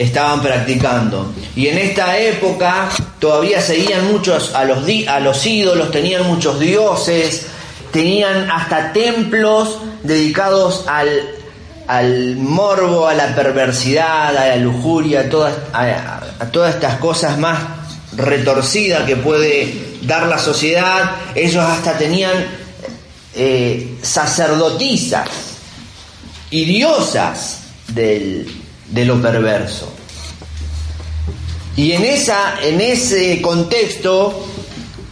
[0.01, 1.31] estaban practicando.
[1.55, 7.47] Y en esta época todavía seguían muchos a los, a los ídolos, tenían muchos dioses,
[7.93, 11.11] tenían hasta templos dedicados al,
[11.87, 17.59] al morbo, a la perversidad, a la lujuria, a todas, a, todas estas cosas más
[18.17, 21.11] retorcidas que puede dar la sociedad.
[21.35, 22.47] Ellos hasta tenían
[23.35, 25.29] eh, sacerdotisas
[26.49, 27.59] y diosas
[27.89, 28.60] del,
[28.90, 29.92] de lo perverso.
[31.76, 34.46] Y en, esa, en ese contexto,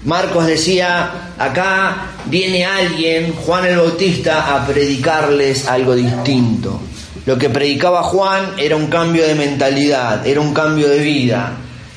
[0.05, 6.81] Marcos decía, acá viene alguien, Juan el Bautista, a predicarles algo distinto.
[7.27, 11.53] Lo que predicaba Juan era un cambio de mentalidad, era un cambio de vida.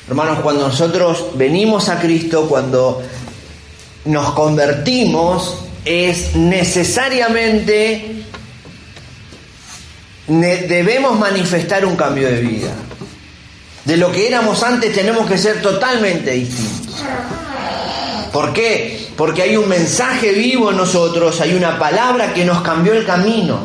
[0.08, 3.02] Hermanos, cuando nosotros venimos a Cristo, cuando
[4.04, 8.21] nos convertimos, es necesariamente
[10.26, 12.70] debemos manifestar un cambio de vida.
[13.84, 17.02] De lo que éramos antes tenemos que ser totalmente distintos.
[18.32, 19.08] ¿Por qué?
[19.16, 23.58] Porque hay un mensaje vivo en nosotros, hay una palabra que nos cambió el camino.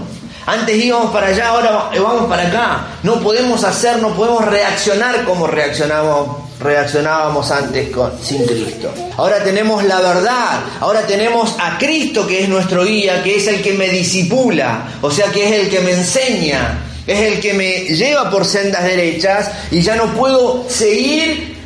[0.45, 2.87] Antes íbamos para allá, ahora vamos para acá.
[3.03, 8.91] No podemos hacer, no podemos reaccionar como reaccionamos, reaccionábamos antes con, sin Cristo.
[9.17, 13.61] Ahora tenemos la verdad, ahora tenemos a Cristo que es nuestro guía, que es el
[13.61, 17.79] que me disipula, o sea que es el que me enseña, es el que me
[17.95, 21.57] lleva por sendas derechas y ya no puedo seguir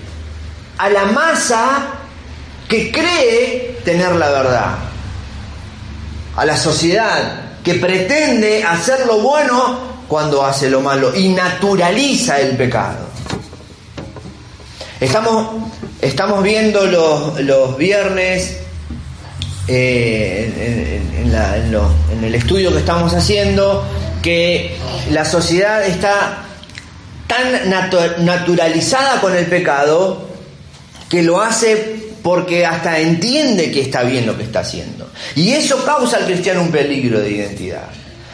[0.77, 1.88] a la masa
[2.67, 4.75] que cree tener la verdad,
[6.36, 12.58] a la sociedad que pretende hacer lo bueno cuando hace lo malo y naturaliza el
[12.58, 13.11] pecado.
[15.01, 15.47] Estamos,
[15.99, 18.59] estamos viendo los, los viernes
[19.67, 23.83] eh, en, el estudio que estamos haciendo
[24.21, 24.77] que
[25.09, 26.43] la sociedad está
[27.25, 27.67] tan
[28.23, 30.29] naturalizada con el pecado
[31.09, 35.09] que lo hace porque hasta entiende que está bien lo que está haciendo.
[35.35, 37.87] Y eso causa al cristiano un peligro de identidad.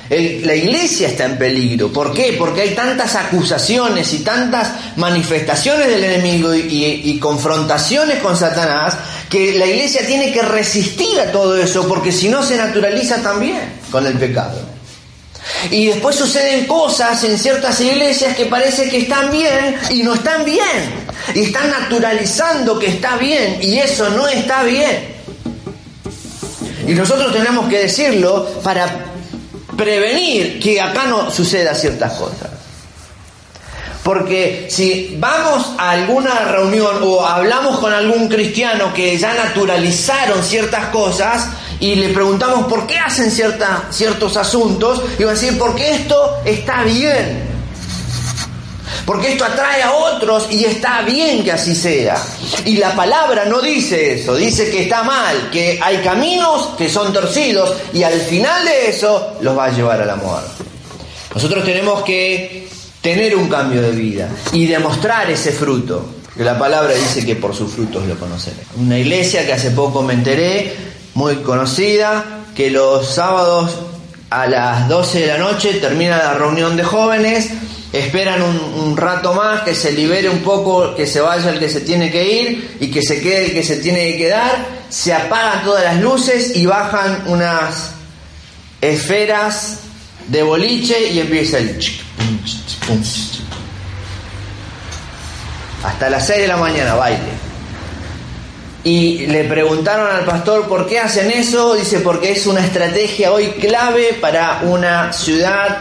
[0.09, 1.91] La iglesia está en peligro.
[1.91, 2.35] ¿Por qué?
[2.37, 8.95] Porque hay tantas acusaciones y tantas manifestaciones del enemigo y confrontaciones con Satanás
[9.29, 13.73] que la iglesia tiene que resistir a todo eso porque si no se naturaliza también
[13.91, 14.77] con el pecado.
[15.71, 20.45] Y después suceden cosas en ciertas iglesias que parece que están bien y no están
[20.45, 21.07] bien.
[21.33, 25.15] Y están naturalizando que está bien y eso no está bien.
[26.87, 29.05] Y nosotros tenemos que decirlo para
[29.77, 32.49] prevenir que acá no suceda ciertas cosas.
[34.03, 40.87] Porque si vamos a alguna reunión o hablamos con algún cristiano que ya naturalizaron ciertas
[40.87, 41.47] cosas
[41.79, 46.37] y le preguntamos por qué hacen cierta, ciertos asuntos, y van a decir, porque esto
[46.45, 47.46] está bien.
[49.07, 52.21] Porque esto atrae a otros y está bien que así sea.
[52.65, 57.13] Y la palabra no dice eso, dice que está mal, que hay caminos que son
[57.13, 60.17] torcidos y al final de eso los va a llevar a la.
[61.33, 62.67] Nosotros tenemos que
[63.01, 66.05] tener un cambio de vida y demostrar ese fruto.
[66.35, 68.57] Que la palabra dice que por sus frutos lo conoceré.
[68.75, 70.75] Una iglesia que hace poco me enteré,
[71.13, 73.71] muy conocida, que los sábados
[74.29, 77.49] a las 12 de la noche termina la reunión de jóvenes,
[77.93, 81.81] esperan un, rato más, que se libere un poco, que se vaya el que se
[81.81, 85.63] tiene que ir y que se quede el que se tiene que quedar, se apagan
[85.63, 87.91] todas las luces y bajan unas
[88.81, 89.79] esferas
[90.27, 91.79] de boliche y empieza el...
[95.83, 97.47] Hasta las 6 de la mañana baile.
[98.83, 101.75] Y le preguntaron al pastor por qué hacen eso.
[101.75, 105.79] Dice, porque es una estrategia hoy clave para una ciudad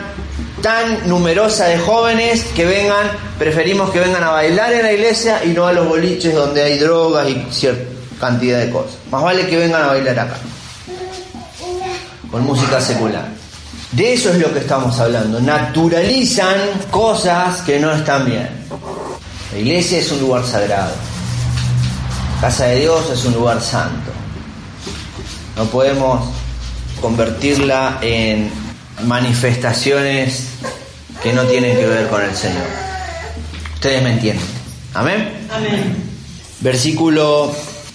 [0.67, 3.07] tan numerosa de jóvenes que vengan,
[3.39, 6.77] preferimos que vengan a bailar en la iglesia y no a los boliches donde hay
[6.77, 7.85] drogas y cierta
[8.19, 8.97] cantidad de cosas.
[9.09, 10.39] Más vale que vengan a bailar acá,
[12.33, 13.29] con música secular.
[13.93, 15.41] De eso es lo que estamos hablando.
[15.41, 16.59] Naturalizan
[16.91, 18.49] cosas que no están bien.
[19.53, 20.95] La iglesia es un lugar sagrado.
[22.41, 24.11] Casa de Dios es un lugar santo.
[25.55, 26.29] No podemos
[27.01, 28.66] convertirla en
[29.05, 30.49] manifestaciones
[31.23, 32.67] que no tienen que ver con el Señor.
[33.75, 34.47] Ustedes me entienden.
[34.95, 35.47] Amén.
[35.51, 35.97] Amén.
[36.61, 37.55] Versículo,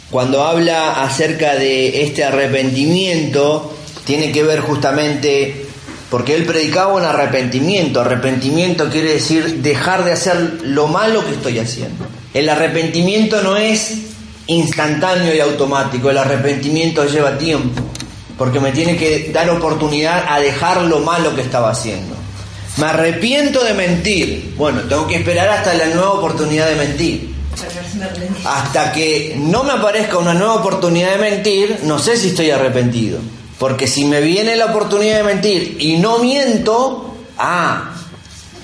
[0.10, 5.66] cuando habla acerca de este arrepentimiento, tiene que ver justamente,
[6.10, 8.02] porque él predicaba un arrepentimiento.
[8.02, 12.06] Arrepentimiento quiere decir dejar de hacer lo malo que estoy haciendo.
[12.34, 13.94] El arrepentimiento no es
[14.48, 17.82] instantáneo y automático, el arrepentimiento lleva tiempo,
[18.42, 22.16] porque me tiene que dar oportunidad a dejar lo malo que estaba haciendo.
[22.78, 24.56] Me arrepiento de mentir.
[24.58, 27.36] Bueno, tengo que esperar hasta la nueva oportunidad de mentir.
[28.44, 33.20] Hasta que no me aparezca una nueva oportunidad de mentir, no sé si estoy arrepentido.
[33.60, 37.92] Porque si me viene la oportunidad de mentir y no miento, ah,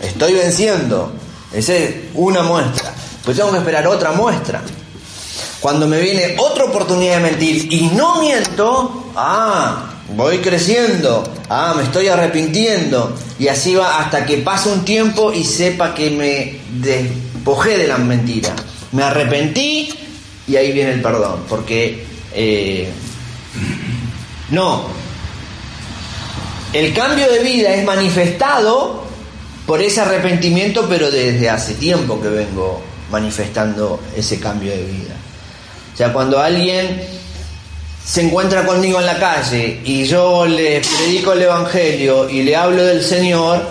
[0.02, 1.12] estoy venciendo.
[1.54, 2.96] Esa es una muestra.
[3.24, 4.60] Pues tengo que esperar otra muestra.
[5.68, 11.84] Cuando me viene otra oportunidad de mentir y no miento, ah, voy creciendo, ah, me
[11.84, 13.14] estoy arrepintiendo.
[13.38, 17.98] Y así va hasta que pase un tiempo y sepa que me despojé de la
[17.98, 18.56] mentira.
[18.94, 19.94] Me arrepentí
[20.48, 21.42] y ahí viene el perdón.
[21.50, 22.90] Porque eh,
[24.52, 24.86] no,
[26.72, 29.04] el cambio de vida es manifestado
[29.66, 35.27] por ese arrepentimiento, pero desde hace tiempo que vengo manifestando ese cambio de vida.
[35.98, 37.02] O sea, cuando alguien
[38.06, 42.84] se encuentra conmigo en la calle y yo le predico el Evangelio y le hablo
[42.84, 43.64] del Señor,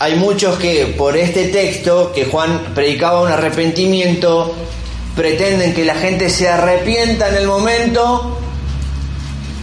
[0.00, 4.52] hay muchos que por este texto que Juan predicaba un arrepentimiento,
[5.14, 8.36] pretenden que la gente se arrepienta en el momento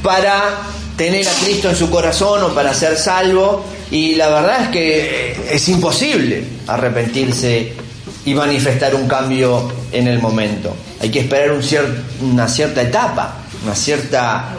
[0.01, 0.61] para
[0.95, 5.37] tener a Cristo en su corazón o para ser salvo y la verdad es que
[5.51, 7.73] es imposible arrepentirse
[8.25, 10.75] y manifestar un cambio en el momento.
[10.99, 11.51] Hay que esperar
[12.21, 14.55] una cierta etapa, una cierta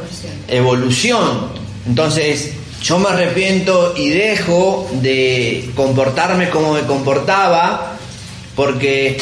[0.48, 1.48] evolución.
[1.86, 2.52] Entonces,
[2.82, 7.96] yo me arrepiento y dejo de comportarme como me comportaba
[8.54, 9.18] porque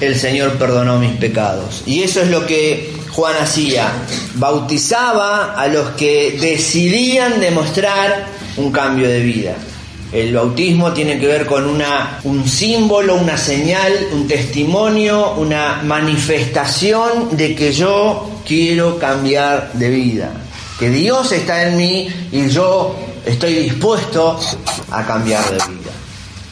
[0.00, 1.82] el Señor perdonó mis pecados.
[1.86, 3.90] Y eso es lo que Juan hacía.
[4.34, 9.54] Bautizaba a los que decidían demostrar un cambio de vida.
[10.12, 17.36] El bautismo tiene que ver con una, un símbolo, una señal, un testimonio, una manifestación
[17.36, 20.30] de que yo quiero cambiar de vida.
[20.78, 22.94] Que Dios está en mí y yo
[23.24, 24.38] estoy dispuesto
[24.90, 25.90] a cambiar de vida.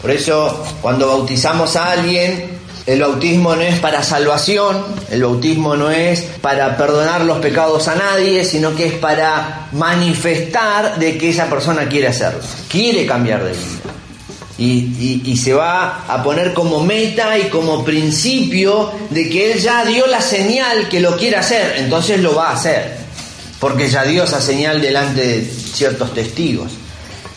[0.01, 2.54] Por eso, cuando bautizamos a alguien,
[2.87, 7.95] el bautismo no es para salvación, el bautismo no es para perdonar los pecados a
[7.95, 13.53] nadie, sino que es para manifestar de que esa persona quiere hacerlo, quiere cambiar de
[13.53, 13.95] vida.
[14.57, 20.07] Y, se va a poner como meta y como principio de que Él ya dio
[20.07, 22.97] la señal que lo quiere hacer, entonces lo va a hacer,
[23.61, 26.71] porque ya dio esa señal delante de ciertos testigos.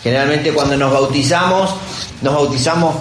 [0.04, 1.74] Generalmente cuando nos bautizamos,
[2.22, 2.96] nos bautizamos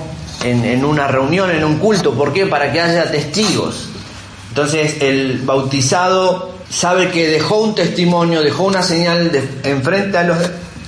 [0.44, 2.46] en, una reunión, en un culto, ¿por qué?
[2.46, 3.88] Para que haya testigos.
[4.48, 10.38] Entonces el bautizado sabe que dejó un testimonio, dejó una señal de, enfrente a los,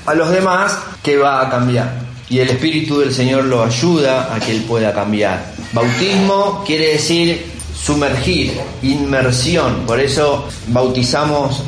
[0.07, 2.09] a los demás que va a cambiar.
[2.31, 5.53] Y el Espíritu del Señor lo ayuda a que él pueda cambiar.
[5.73, 9.87] Bautismo quiere decir sumergir, inmersión.
[9.87, 11.63] Por eso bautizamos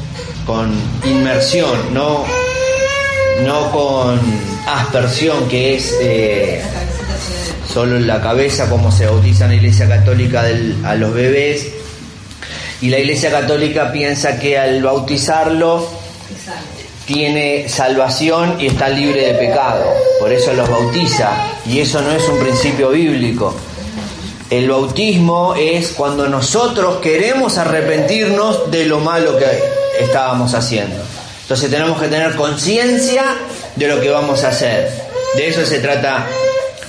[0.46, 0.70] con
[1.04, 2.24] inmersión, no,
[3.44, 4.20] no con
[4.66, 6.62] aspersión, que es eh,
[7.72, 10.44] solo en la cabeza como se bautiza en la Iglesia Católica
[10.84, 11.68] a los bebés.
[12.82, 15.86] Y la Iglesia Católica piensa que al bautizarlo
[17.06, 19.84] tiene salvación y está libre de pecado.
[20.18, 21.30] Por eso los bautiza.
[21.66, 23.54] Y eso no es un principio bíblico.
[24.48, 29.46] El bautismo es cuando nosotros queremos arrepentirnos de lo malo que
[30.02, 30.96] estábamos haciendo.
[31.42, 33.24] Entonces tenemos que tener conciencia
[33.76, 34.90] de lo que vamos a hacer.
[35.36, 36.26] De eso se trata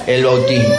[0.08, 0.76] el bautismo.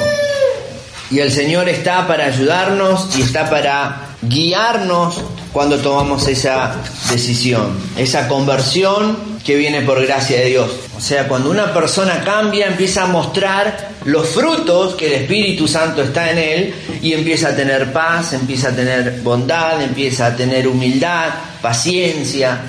[1.11, 5.21] Y el Señor está para ayudarnos y está para guiarnos
[5.53, 6.75] cuando tomamos esa
[7.11, 10.71] decisión, esa conversión que viene por gracia de Dios.
[10.97, 16.03] O sea, cuando una persona cambia, empieza a mostrar los frutos que el Espíritu Santo
[16.03, 20.67] está en él y empieza a tener paz, empieza a tener bondad, empieza a tener
[20.67, 22.61] humildad, paciencia.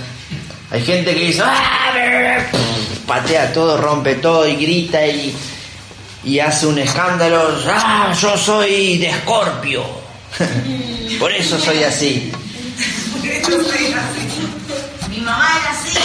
[0.71, 2.39] Hay gente que dice, "Ah",
[3.05, 5.33] patea todo, rompe todo y grita y,
[6.23, 9.83] y hace un escándalo, ah, yo soy de escorpio,
[11.19, 12.31] por eso soy así.
[15.09, 15.97] Mi mamá era así.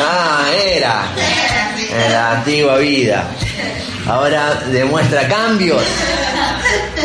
[0.00, 1.08] Ah, era,
[1.90, 3.26] en la antigua vida.
[4.06, 5.82] Ahora demuestra cambios,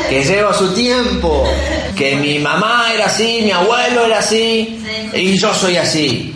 [0.10, 1.48] que lleva su tiempo,
[1.96, 4.84] que mi mamá era así, mi abuelo era así,
[5.14, 6.36] y yo soy así.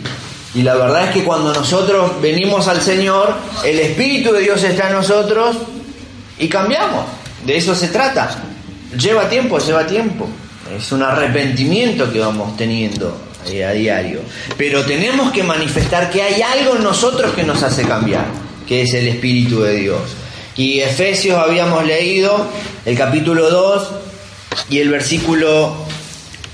[0.54, 4.86] Y la verdad es que cuando nosotros venimos al Señor, el Espíritu de Dios está
[4.86, 5.56] en nosotros
[6.38, 7.04] y cambiamos.
[7.44, 8.30] De eso se trata.
[8.98, 10.28] Lleva tiempo, lleva tiempo.
[10.76, 14.20] Es un arrepentimiento que vamos teniendo eh, a diario.
[14.56, 18.24] Pero tenemos que manifestar que hay algo en nosotros que nos hace cambiar,
[18.66, 20.00] que es el Espíritu de Dios.
[20.56, 22.46] Y Efesios habíamos leído
[22.86, 23.88] el capítulo 2
[24.70, 25.76] y el versículo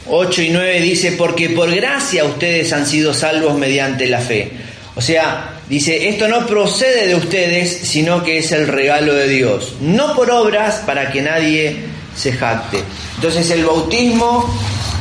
[0.09, 4.53] 8 y 9 dice, porque por gracia ustedes han sido salvos mediante la fe.
[4.97, 9.75] O sea, dice, esto no procede de ustedes, sino que es el regalo de Dios,
[9.81, 12.83] no por obras para que nadie se jacte.
[13.15, 14.53] Entonces el bautismo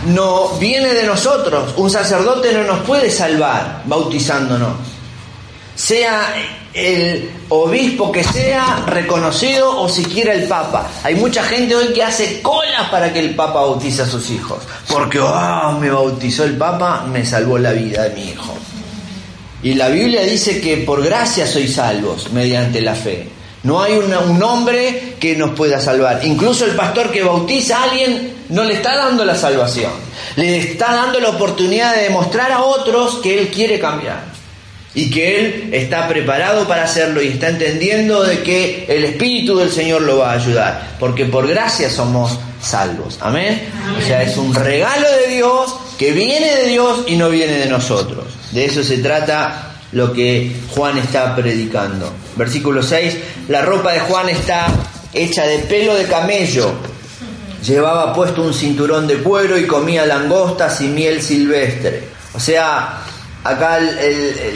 [0.05, 4.73] no viene de nosotros, un sacerdote no nos puede salvar bautizándonos.
[5.75, 6.35] Sea
[6.73, 10.87] el obispo que sea reconocido o siquiera el papa.
[11.03, 14.59] Hay mucha gente hoy que hace colas para que el papa bautice a sus hijos.
[14.87, 18.55] Porque, ah, me bautizó el papa, me salvó la vida de mi hijo.
[19.61, 23.27] Y la Biblia dice que por gracia sois salvos mediante la fe.
[23.63, 26.21] No hay un hombre que nos pueda salvar.
[26.23, 29.91] Incluso el pastor que bautiza a alguien no le está dando la salvación.
[30.37, 34.38] Le está dando la oportunidad de demostrar a otros que él quiere cambiar.
[34.95, 39.71] Y que él está preparado para hacerlo y está entendiendo de que el Espíritu del
[39.71, 40.95] Señor lo va a ayudar.
[40.99, 43.17] Porque por gracia somos salvos.
[43.21, 43.69] Amén.
[43.97, 47.67] O sea, es un regalo de Dios que viene de Dios y no viene de
[47.67, 48.25] nosotros.
[48.51, 52.11] De eso se trata lo que Juan está predicando.
[52.35, 53.17] Versículo 6,
[53.47, 54.67] la ropa de Juan está
[55.13, 56.71] hecha de pelo de camello.
[57.65, 62.03] Llevaba puesto un cinturón de cuero y comía langostas y miel silvestre.
[62.33, 63.01] O sea,
[63.49, 63.79] acá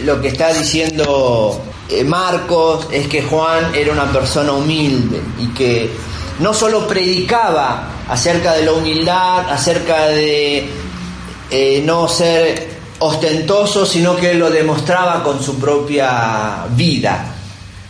[0.03, 5.89] lo que está diciendo eh, Marcos es que Juan era una persona humilde y que
[6.39, 10.65] no solo predicaba acerca de la humildad, acerca de
[11.51, 12.69] eh, no ser
[12.99, 17.33] ostentoso, sino que lo demostraba con su propia vida.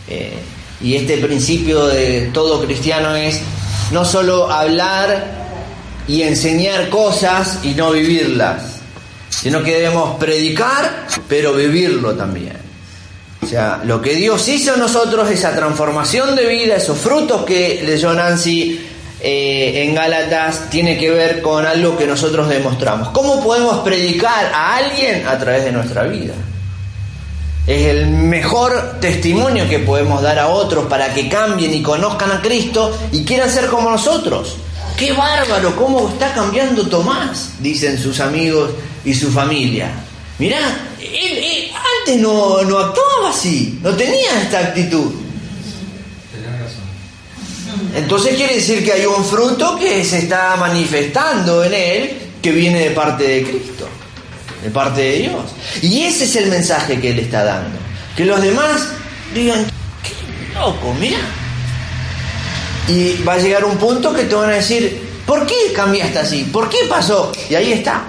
[0.08, 0.38] Eh,
[0.80, 3.40] y este principio de todo cristiano es
[3.90, 5.44] no solo hablar
[6.06, 8.73] y enseñar cosas y no vivirlas,
[9.44, 12.56] sino que debemos predicar, pero vivirlo también.
[13.42, 17.82] O sea, lo que Dios hizo en nosotros, esa transformación de vida, esos frutos que
[17.84, 18.80] leyó Nancy
[19.20, 23.10] eh, en Gálatas, tiene que ver con algo que nosotros demostramos.
[23.10, 26.32] ¿Cómo podemos predicar a alguien a través de nuestra vida?
[27.66, 32.40] Es el mejor testimonio que podemos dar a otros para que cambien y conozcan a
[32.40, 34.56] Cristo y quieran ser como nosotros.
[34.96, 35.76] ¡Qué bárbaro!
[35.76, 37.50] ¿Cómo está cambiando Tomás?
[37.60, 38.70] Dicen sus amigos
[39.04, 39.90] y su familia.
[40.38, 40.58] Mirá,
[41.00, 45.12] él, él antes no, no actuaba así, no tenía esta actitud.
[47.94, 52.80] Entonces quiere decir que hay un fruto que se está manifestando en él que viene
[52.80, 53.88] de parte de Cristo,
[54.62, 55.42] de parte de Dios.
[55.80, 57.78] Y ese es el mensaje que él está dando.
[58.16, 58.88] Que los demás
[59.34, 59.64] digan,
[60.02, 61.18] qué loco, mira.
[62.88, 66.44] Y va a llegar un punto que te van a decir, ¿por qué cambiaste así?
[66.52, 67.32] ¿Por qué pasó?
[67.48, 68.04] Y ahí está.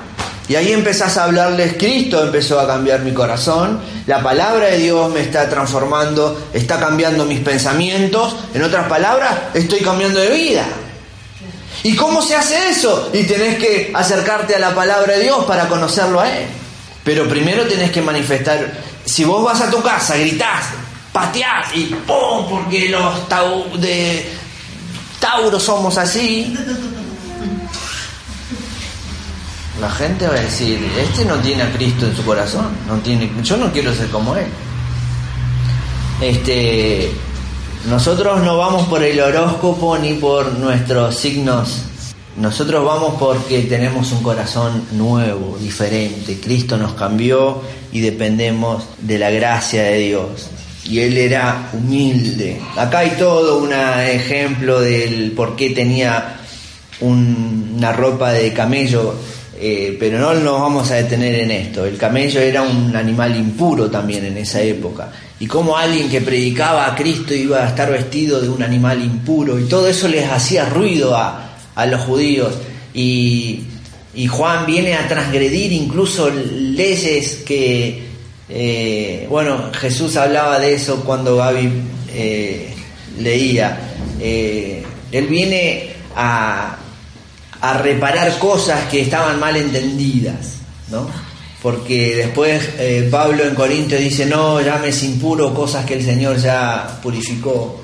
[0.48, 5.12] Y ahí empezás a hablarles, Cristo empezó a cambiar mi corazón, la palabra de Dios
[5.12, 10.66] me está transformando, está cambiando mis pensamientos, en otras palabras, estoy cambiando de vida.
[11.84, 13.10] ¿Y cómo se hace eso?
[13.14, 16.46] Y tenés que acercarte a la palabra de Dios para conocerlo a Él.
[17.04, 18.72] Pero primero tenés que manifestar,
[19.06, 20.66] si vos vas a tu casa, gritás,
[21.12, 22.50] pateás y ¡pum!
[22.50, 24.26] Porque los tau de
[25.20, 26.56] Tauro somos así,
[29.80, 33.30] la gente va a decir, este no tiene a Cristo en su corazón, no tiene,
[33.44, 34.48] yo no quiero ser como él.
[36.22, 37.12] Este,
[37.90, 41.84] nosotros no vamos por el horóscopo ni por nuestros signos.
[42.38, 46.40] Nosotros vamos porque tenemos un corazón nuevo, diferente.
[46.40, 47.62] Cristo nos cambió
[47.92, 50.50] y dependemos de la gracia de Dios.
[50.86, 52.62] Y él era humilde.
[52.78, 56.40] Acá hay todo un ejemplo del por qué tenía
[57.02, 59.16] una ropa de camello
[59.58, 61.86] eh, pero no nos vamos a detener en esto.
[61.86, 65.12] El camello era un animal impuro también en esa época.
[65.40, 69.58] Y como alguien que predicaba a Cristo iba a estar vestido de un animal impuro.
[69.58, 71.42] Y todo eso les hacía ruido a,
[71.88, 72.54] los judíos.
[72.94, 73.64] Y,
[74.30, 78.04] Juan viene a transgredir incluso leyes que,
[78.48, 81.70] eh, bueno, Jesús hablaba de eso cuando Gaby
[82.14, 82.74] eh,
[83.20, 83.78] leía.
[84.22, 86.78] él viene a,
[87.66, 90.58] a reparar cosas que estaban mal entendidas,
[90.92, 91.08] ¿no?
[91.64, 97.00] Porque después eh, Pablo en Corinto dice, no, llames impuro cosas que el Señor ya
[97.02, 97.82] purificó.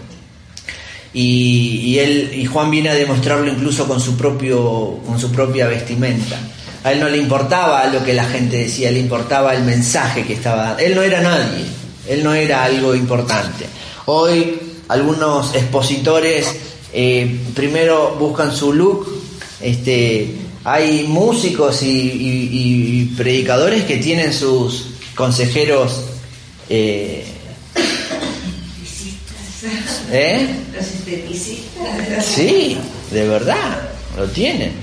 [1.14, 6.38] Y, él, y Juan viene a demostrarlo incluso con su, propio, con su propia vestimenta.
[6.84, 10.34] A él no le importaba lo que la gente decía, le importaba el mensaje que
[10.34, 10.84] estaba dando.
[10.84, 11.66] Él no era nadie,
[12.08, 13.66] él no era algo importante.
[14.06, 14.60] Hoy
[14.90, 16.56] algunos expositores
[16.94, 19.21] eh, primero buscan su look
[19.62, 26.04] este, hay músicos y, predicadores que tienen sus consejeros.
[26.70, 27.26] Eh,
[30.12, 30.48] ¿Eh?
[32.22, 32.78] Sí,
[33.12, 34.74] de verdad, lo tienen.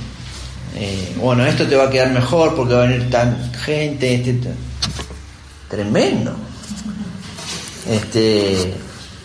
[0.77, 4.39] Eh, bueno, esto te va a quedar mejor porque va a venir tan gente, este,
[5.69, 6.37] tremendo.
[7.91, 8.75] Este,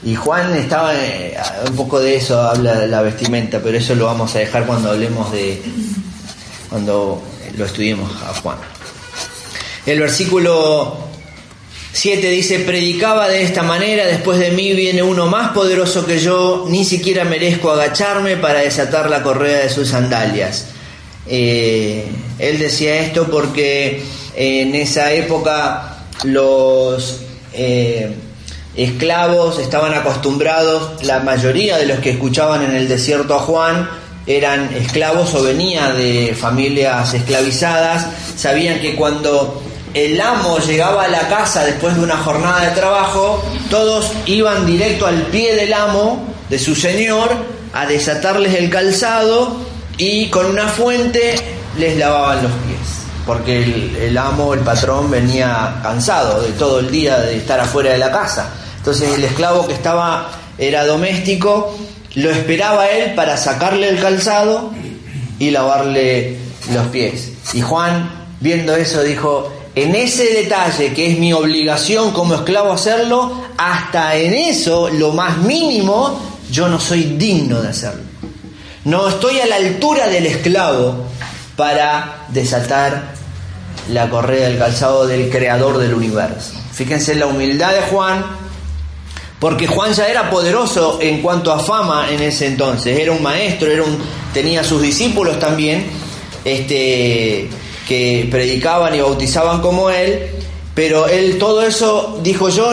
[0.05, 1.37] y Juan estaba, eh,
[1.67, 5.31] un poco de eso, habla la vestimenta, pero eso lo vamos a dejar cuando hablemos
[5.31, 5.61] de,
[6.69, 7.21] cuando
[7.57, 8.57] lo estudiemos a Juan.
[9.85, 10.97] El versículo
[11.93, 16.65] 7 dice, predicaba de esta manera, después de mí viene uno más poderoso que yo,
[16.67, 20.65] ni siquiera merezco agacharme para desatar la correa de sus sandalias.
[21.27, 22.05] Eh,
[22.39, 24.03] él decía esto porque
[24.35, 27.21] en esa época los...
[27.53, 28.13] Eh,
[28.75, 33.89] esclavos, estaban acostumbrados, la mayoría de los que escuchaban en el desierto a Juan
[34.25, 39.61] eran esclavos o venía de familias esclavizadas, sabían que cuando
[39.93, 45.05] el amo llegaba a la casa después de una jornada de trabajo, todos iban directo
[45.05, 47.29] al pie del amo, de su señor,
[47.73, 49.57] a desatarles el calzado
[49.97, 51.35] y con una fuente
[51.77, 56.91] les lavaban los pies porque el, el, amo, el patrón venía cansado de todo el
[56.91, 58.49] día de estar afuera de la casa.
[58.83, 61.73] Entonces el esclavo que estaba, era doméstico,
[62.15, 64.73] lo esperaba él para sacarle el calzado
[65.39, 66.37] y lavarle
[66.73, 67.31] los pies.
[67.53, 73.45] Y Juan, viendo eso, dijo, en ese detalle que es mi obligación como esclavo hacerlo,
[73.57, 76.19] hasta en eso, lo más mínimo,
[76.51, 78.03] yo no soy digno de hacerlo.
[78.83, 81.05] No estoy a la altura del esclavo
[81.55, 83.13] para desatar
[83.93, 86.51] la correa del calzado del creador del universo.
[86.73, 88.42] Fíjense la humildad de Juan,
[89.43, 93.69] porque Juan ya era poderoso en cuanto a fama en ese entonces, era un maestro,
[93.69, 93.97] era un,
[94.33, 95.85] tenía sus discípulos también,
[96.45, 97.49] este,
[97.85, 100.29] que predicaban y bautizaban como él,
[100.73, 102.71] pero él todo eso dijo yo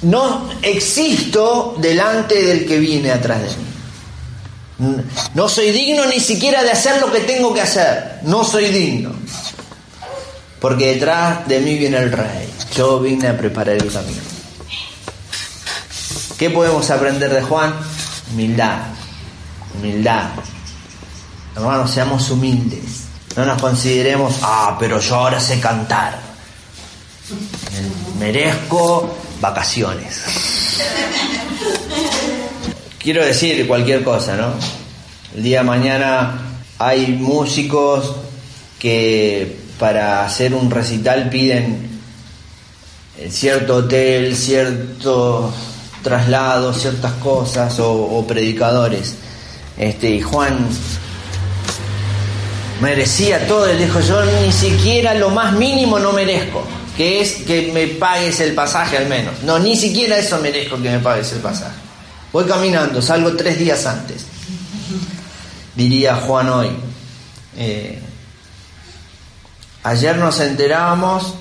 [0.00, 3.48] no existo delante del que viene atrás de
[4.88, 5.02] mí.
[5.34, 8.20] No soy digno ni siquiera de hacer lo que tengo que hacer.
[8.22, 9.12] No soy digno.
[10.58, 12.48] Porque detrás de mí viene el rey.
[12.74, 14.29] Yo vine a preparar el camino.
[16.40, 17.74] ¿Qué podemos aprender de Juan?
[18.32, 18.78] Humildad,
[19.74, 20.30] humildad.
[21.54, 23.08] Hermanos, seamos humildes.
[23.36, 26.18] No nos consideremos, ah, pero yo ahora sé cantar.
[28.18, 30.22] Merezco vacaciones.
[32.98, 34.54] quiero decir cualquier cosa, ¿no?
[35.36, 36.40] El día de mañana
[36.78, 38.16] hay músicos
[38.78, 42.00] que para hacer un recital piden
[43.28, 45.52] cierto hotel, cierto
[46.02, 49.14] traslado, ciertas cosas o, o predicadores.
[49.76, 50.68] Este, y Juan
[52.80, 56.62] merecía todo, él dijo, yo ni siquiera lo más mínimo no merezco,
[56.96, 59.42] que es que me pagues el pasaje al menos.
[59.42, 61.76] No, ni siquiera eso merezco que me pagues el pasaje.
[62.32, 64.24] Voy caminando, salgo tres días antes,
[65.74, 66.70] diría Juan hoy.
[67.56, 67.98] Eh,
[69.82, 71.34] ayer nos enterábamos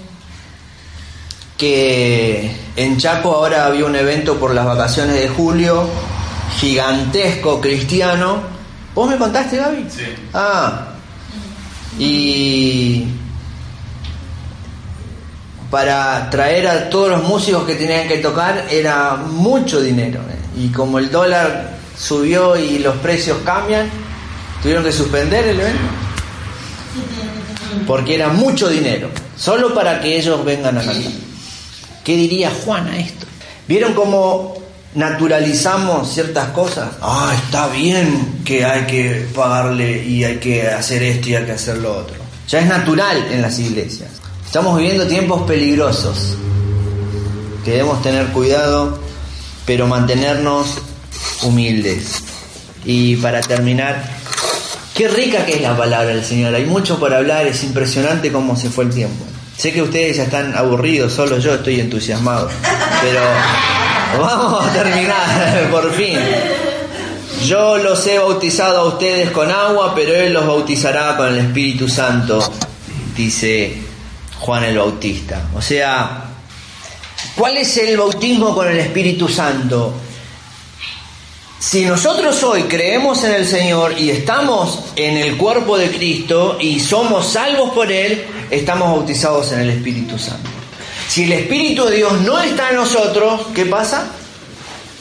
[1.60, 5.88] que en Chaco ahora había un evento por las vacaciones de julio,
[6.58, 8.38] gigantesco cristiano.
[8.96, 9.86] ¿Vos me contaste, Gaby?
[9.90, 10.06] Sí.
[10.34, 10.86] Ah,
[12.00, 13.08] y
[15.70, 20.22] para traer a todos los músicos que tenían que tocar era mucho dinero.
[20.22, 20.62] ¿eh?
[20.64, 23.90] Y como el dólar subió y los precios cambian,
[24.62, 25.82] tuvieron que suspender el evento.
[27.86, 31.29] Porque era mucho dinero, solo para que ellos vengan a cantar.
[32.10, 33.28] ¿Qué diría Juan a esto?
[33.68, 34.56] ¿Vieron cómo
[34.96, 36.90] naturalizamos ciertas cosas?
[37.04, 41.52] Ah, está bien que hay que pagarle y hay que hacer esto y hay que
[41.52, 42.16] hacer lo otro.
[42.48, 44.10] Ya es natural en las iglesias.
[44.44, 46.36] Estamos viviendo tiempos peligrosos.
[47.64, 48.98] Que debemos tener cuidado,
[49.68, 50.80] pero mantenernos
[51.44, 52.24] humildes.
[52.86, 54.04] Y para terminar,
[54.96, 56.56] qué rica que es la palabra del Señor.
[56.56, 59.26] Hay mucho por hablar, es impresionante cómo se fue el tiempo.
[59.60, 62.50] Sé que ustedes ya están aburridos, solo yo estoy entusiasmado.
[63.02, 63.20] Pero
[64.18, 66.18] vamos a terminar, por fin.
[67.46, 71.90] Yo los he bautizado a ustedes con agua, pero Él los bautizará con el Espíritu
[71.90, 72.42] Santo,
[73.18, 73.82] dice
[74.40, 75.50] Juan el Bautista.
[75.54, 76.24] O sea,
[77.36, 79.94] ¿cuál es el bautismo con el Espíritu Santo?
[81.60, 86.80] Si nosotros hoy creemos en el Señor y estamos en el cuerpo de Cristo y
[86.80, 90.50] somos salvos por Él, estamos bautizados en el Espíritu Santo.
[91.10, 94.08] Si el Espíritu de Dios no está en nosotros, ¿qué pasa?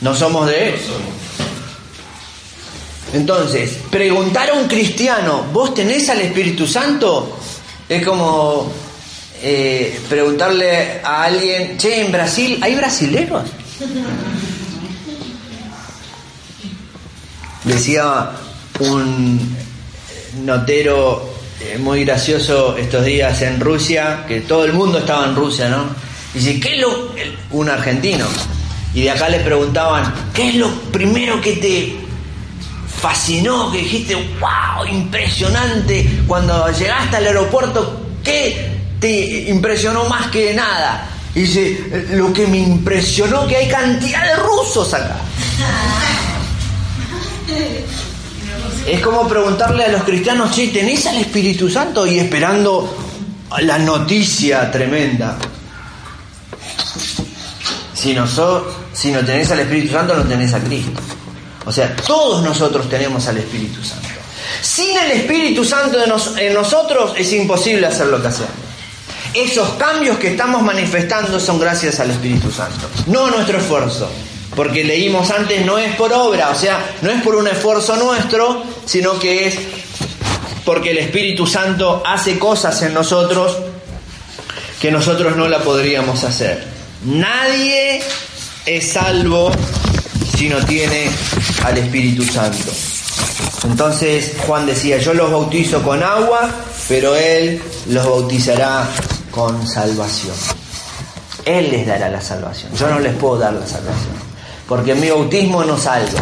[0.01, 0.75] No somos de Él.
[3.13, 7.39] Entonces, preguntar a un cristiano, ¿vos tenés al Espíritu Santo?
[7.89, 8.73] Es como
[9.43, 13.45] eh, preguntarle a alguien, che, en Brasil, ¿hay brasileros?
[17.69, 18.31] Decía
[18.81, 19.57] un
[20.43, 25.69] notero eh, muy gracioso estos días en Rusia, que todo el mundo estaba en Rusia,
[25.69, 25.85] ¿no?
[26.33, 27.13] Dice, ¿qué es lo...?
[27.51, 28.25] Un argentino.
[28.95, 31.97] Y de acá le preguntaban, ¿qué es lo primero que te
[33.01, 41.07] fascinó, que dijiste, wow, impresionante, cuando llegaste al aeropuerto, ¿qué te impresionó más que nada?
[41.35, 45.19] Y dice, lo que me impresionó que hay cantidad de rusos acá.
[48.87, 52.07] Es como preguntarle a los cristianos, che, ¿tenés al Espíritu Santo?
[52.07, 52.97] Y esperando
[53.61, 55.37] la noticia tremenda.
[57.95, 61.01] Si no, so, si no tenés al Espíritu Santo, no tenés a Cristo.
[61.67, 64.09] O sea, todos nosotros tenemos al Espíritu Santo.
[64.63, 65.99] Sin el Espíritu Santo
[66.39, 68.53] en nosotros es imposible hacer lo que hacemos.
[69.35, 74.11] Esos cambios que estamos manifestando son gracias al Espíritu Santo, no nuestro esfuerzo.
[74.59, 78.65] Porque leímos antes, no es por obra, o sea, no es por un esfuerzo nuestro,
[78.85, 79.57] sino que es
[80.65, 83.57] porque el Espíritu Santo hace cosas en nosotros
[84.81, 86.65] que nosotros no la podríamos hacer.
[87.05, 88.03] Nadie
[88.67, 89.53] es salvo
[90.37, 91.09] si no tiene
[91.65, 92.73] al Espíritu Santo.
[93.63, 96.51] Entonces Juan decía, yo los bautizo con agua,
[96.89, 98.89] pero Él los bautizará
[99.31, 100.35] con salvación.
[101.45, 102.75] Él les dará la salvación.
[102.75, 104.28] Yo no les puedo dar la salvación.
[104.69, 106.21] Porque mi bautismo no salva.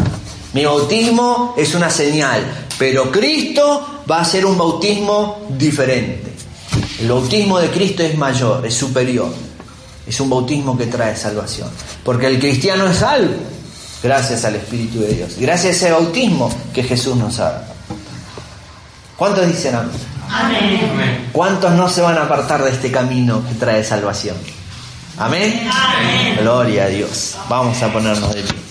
[0.52, 2.68] Mi bautismo es una señal.
[2.78, 6.32] Pero Cristo va a ser un bautismo diferente.
[7.00, 9.32] El bautismo de Cristo es mayor, es superior.
[10.06, 11.68] Es un bautismo que trae salvación.
[12.04, 13.34] Porque el cristiano es salvo
[14.02, 15.36] gracias al Espíritu de Dios.
[15.38, 17.64] Gracias a ese bautismo que Jesús nos ha dado.
[19.16, 19.96] ¿Cuántos dicen amén?
[20.28, 21.28] Amén.
[21.32, 24.36] ¿Cuántos no se van a apartar de este camino que trae salvación?
[25.18, 25.68] ¿Amén?
[25.72, 26.36] Amén.
[26.40, 27.36] Gloria a Dios.
[27.48, 28.65] Vamos a ponernos de pie.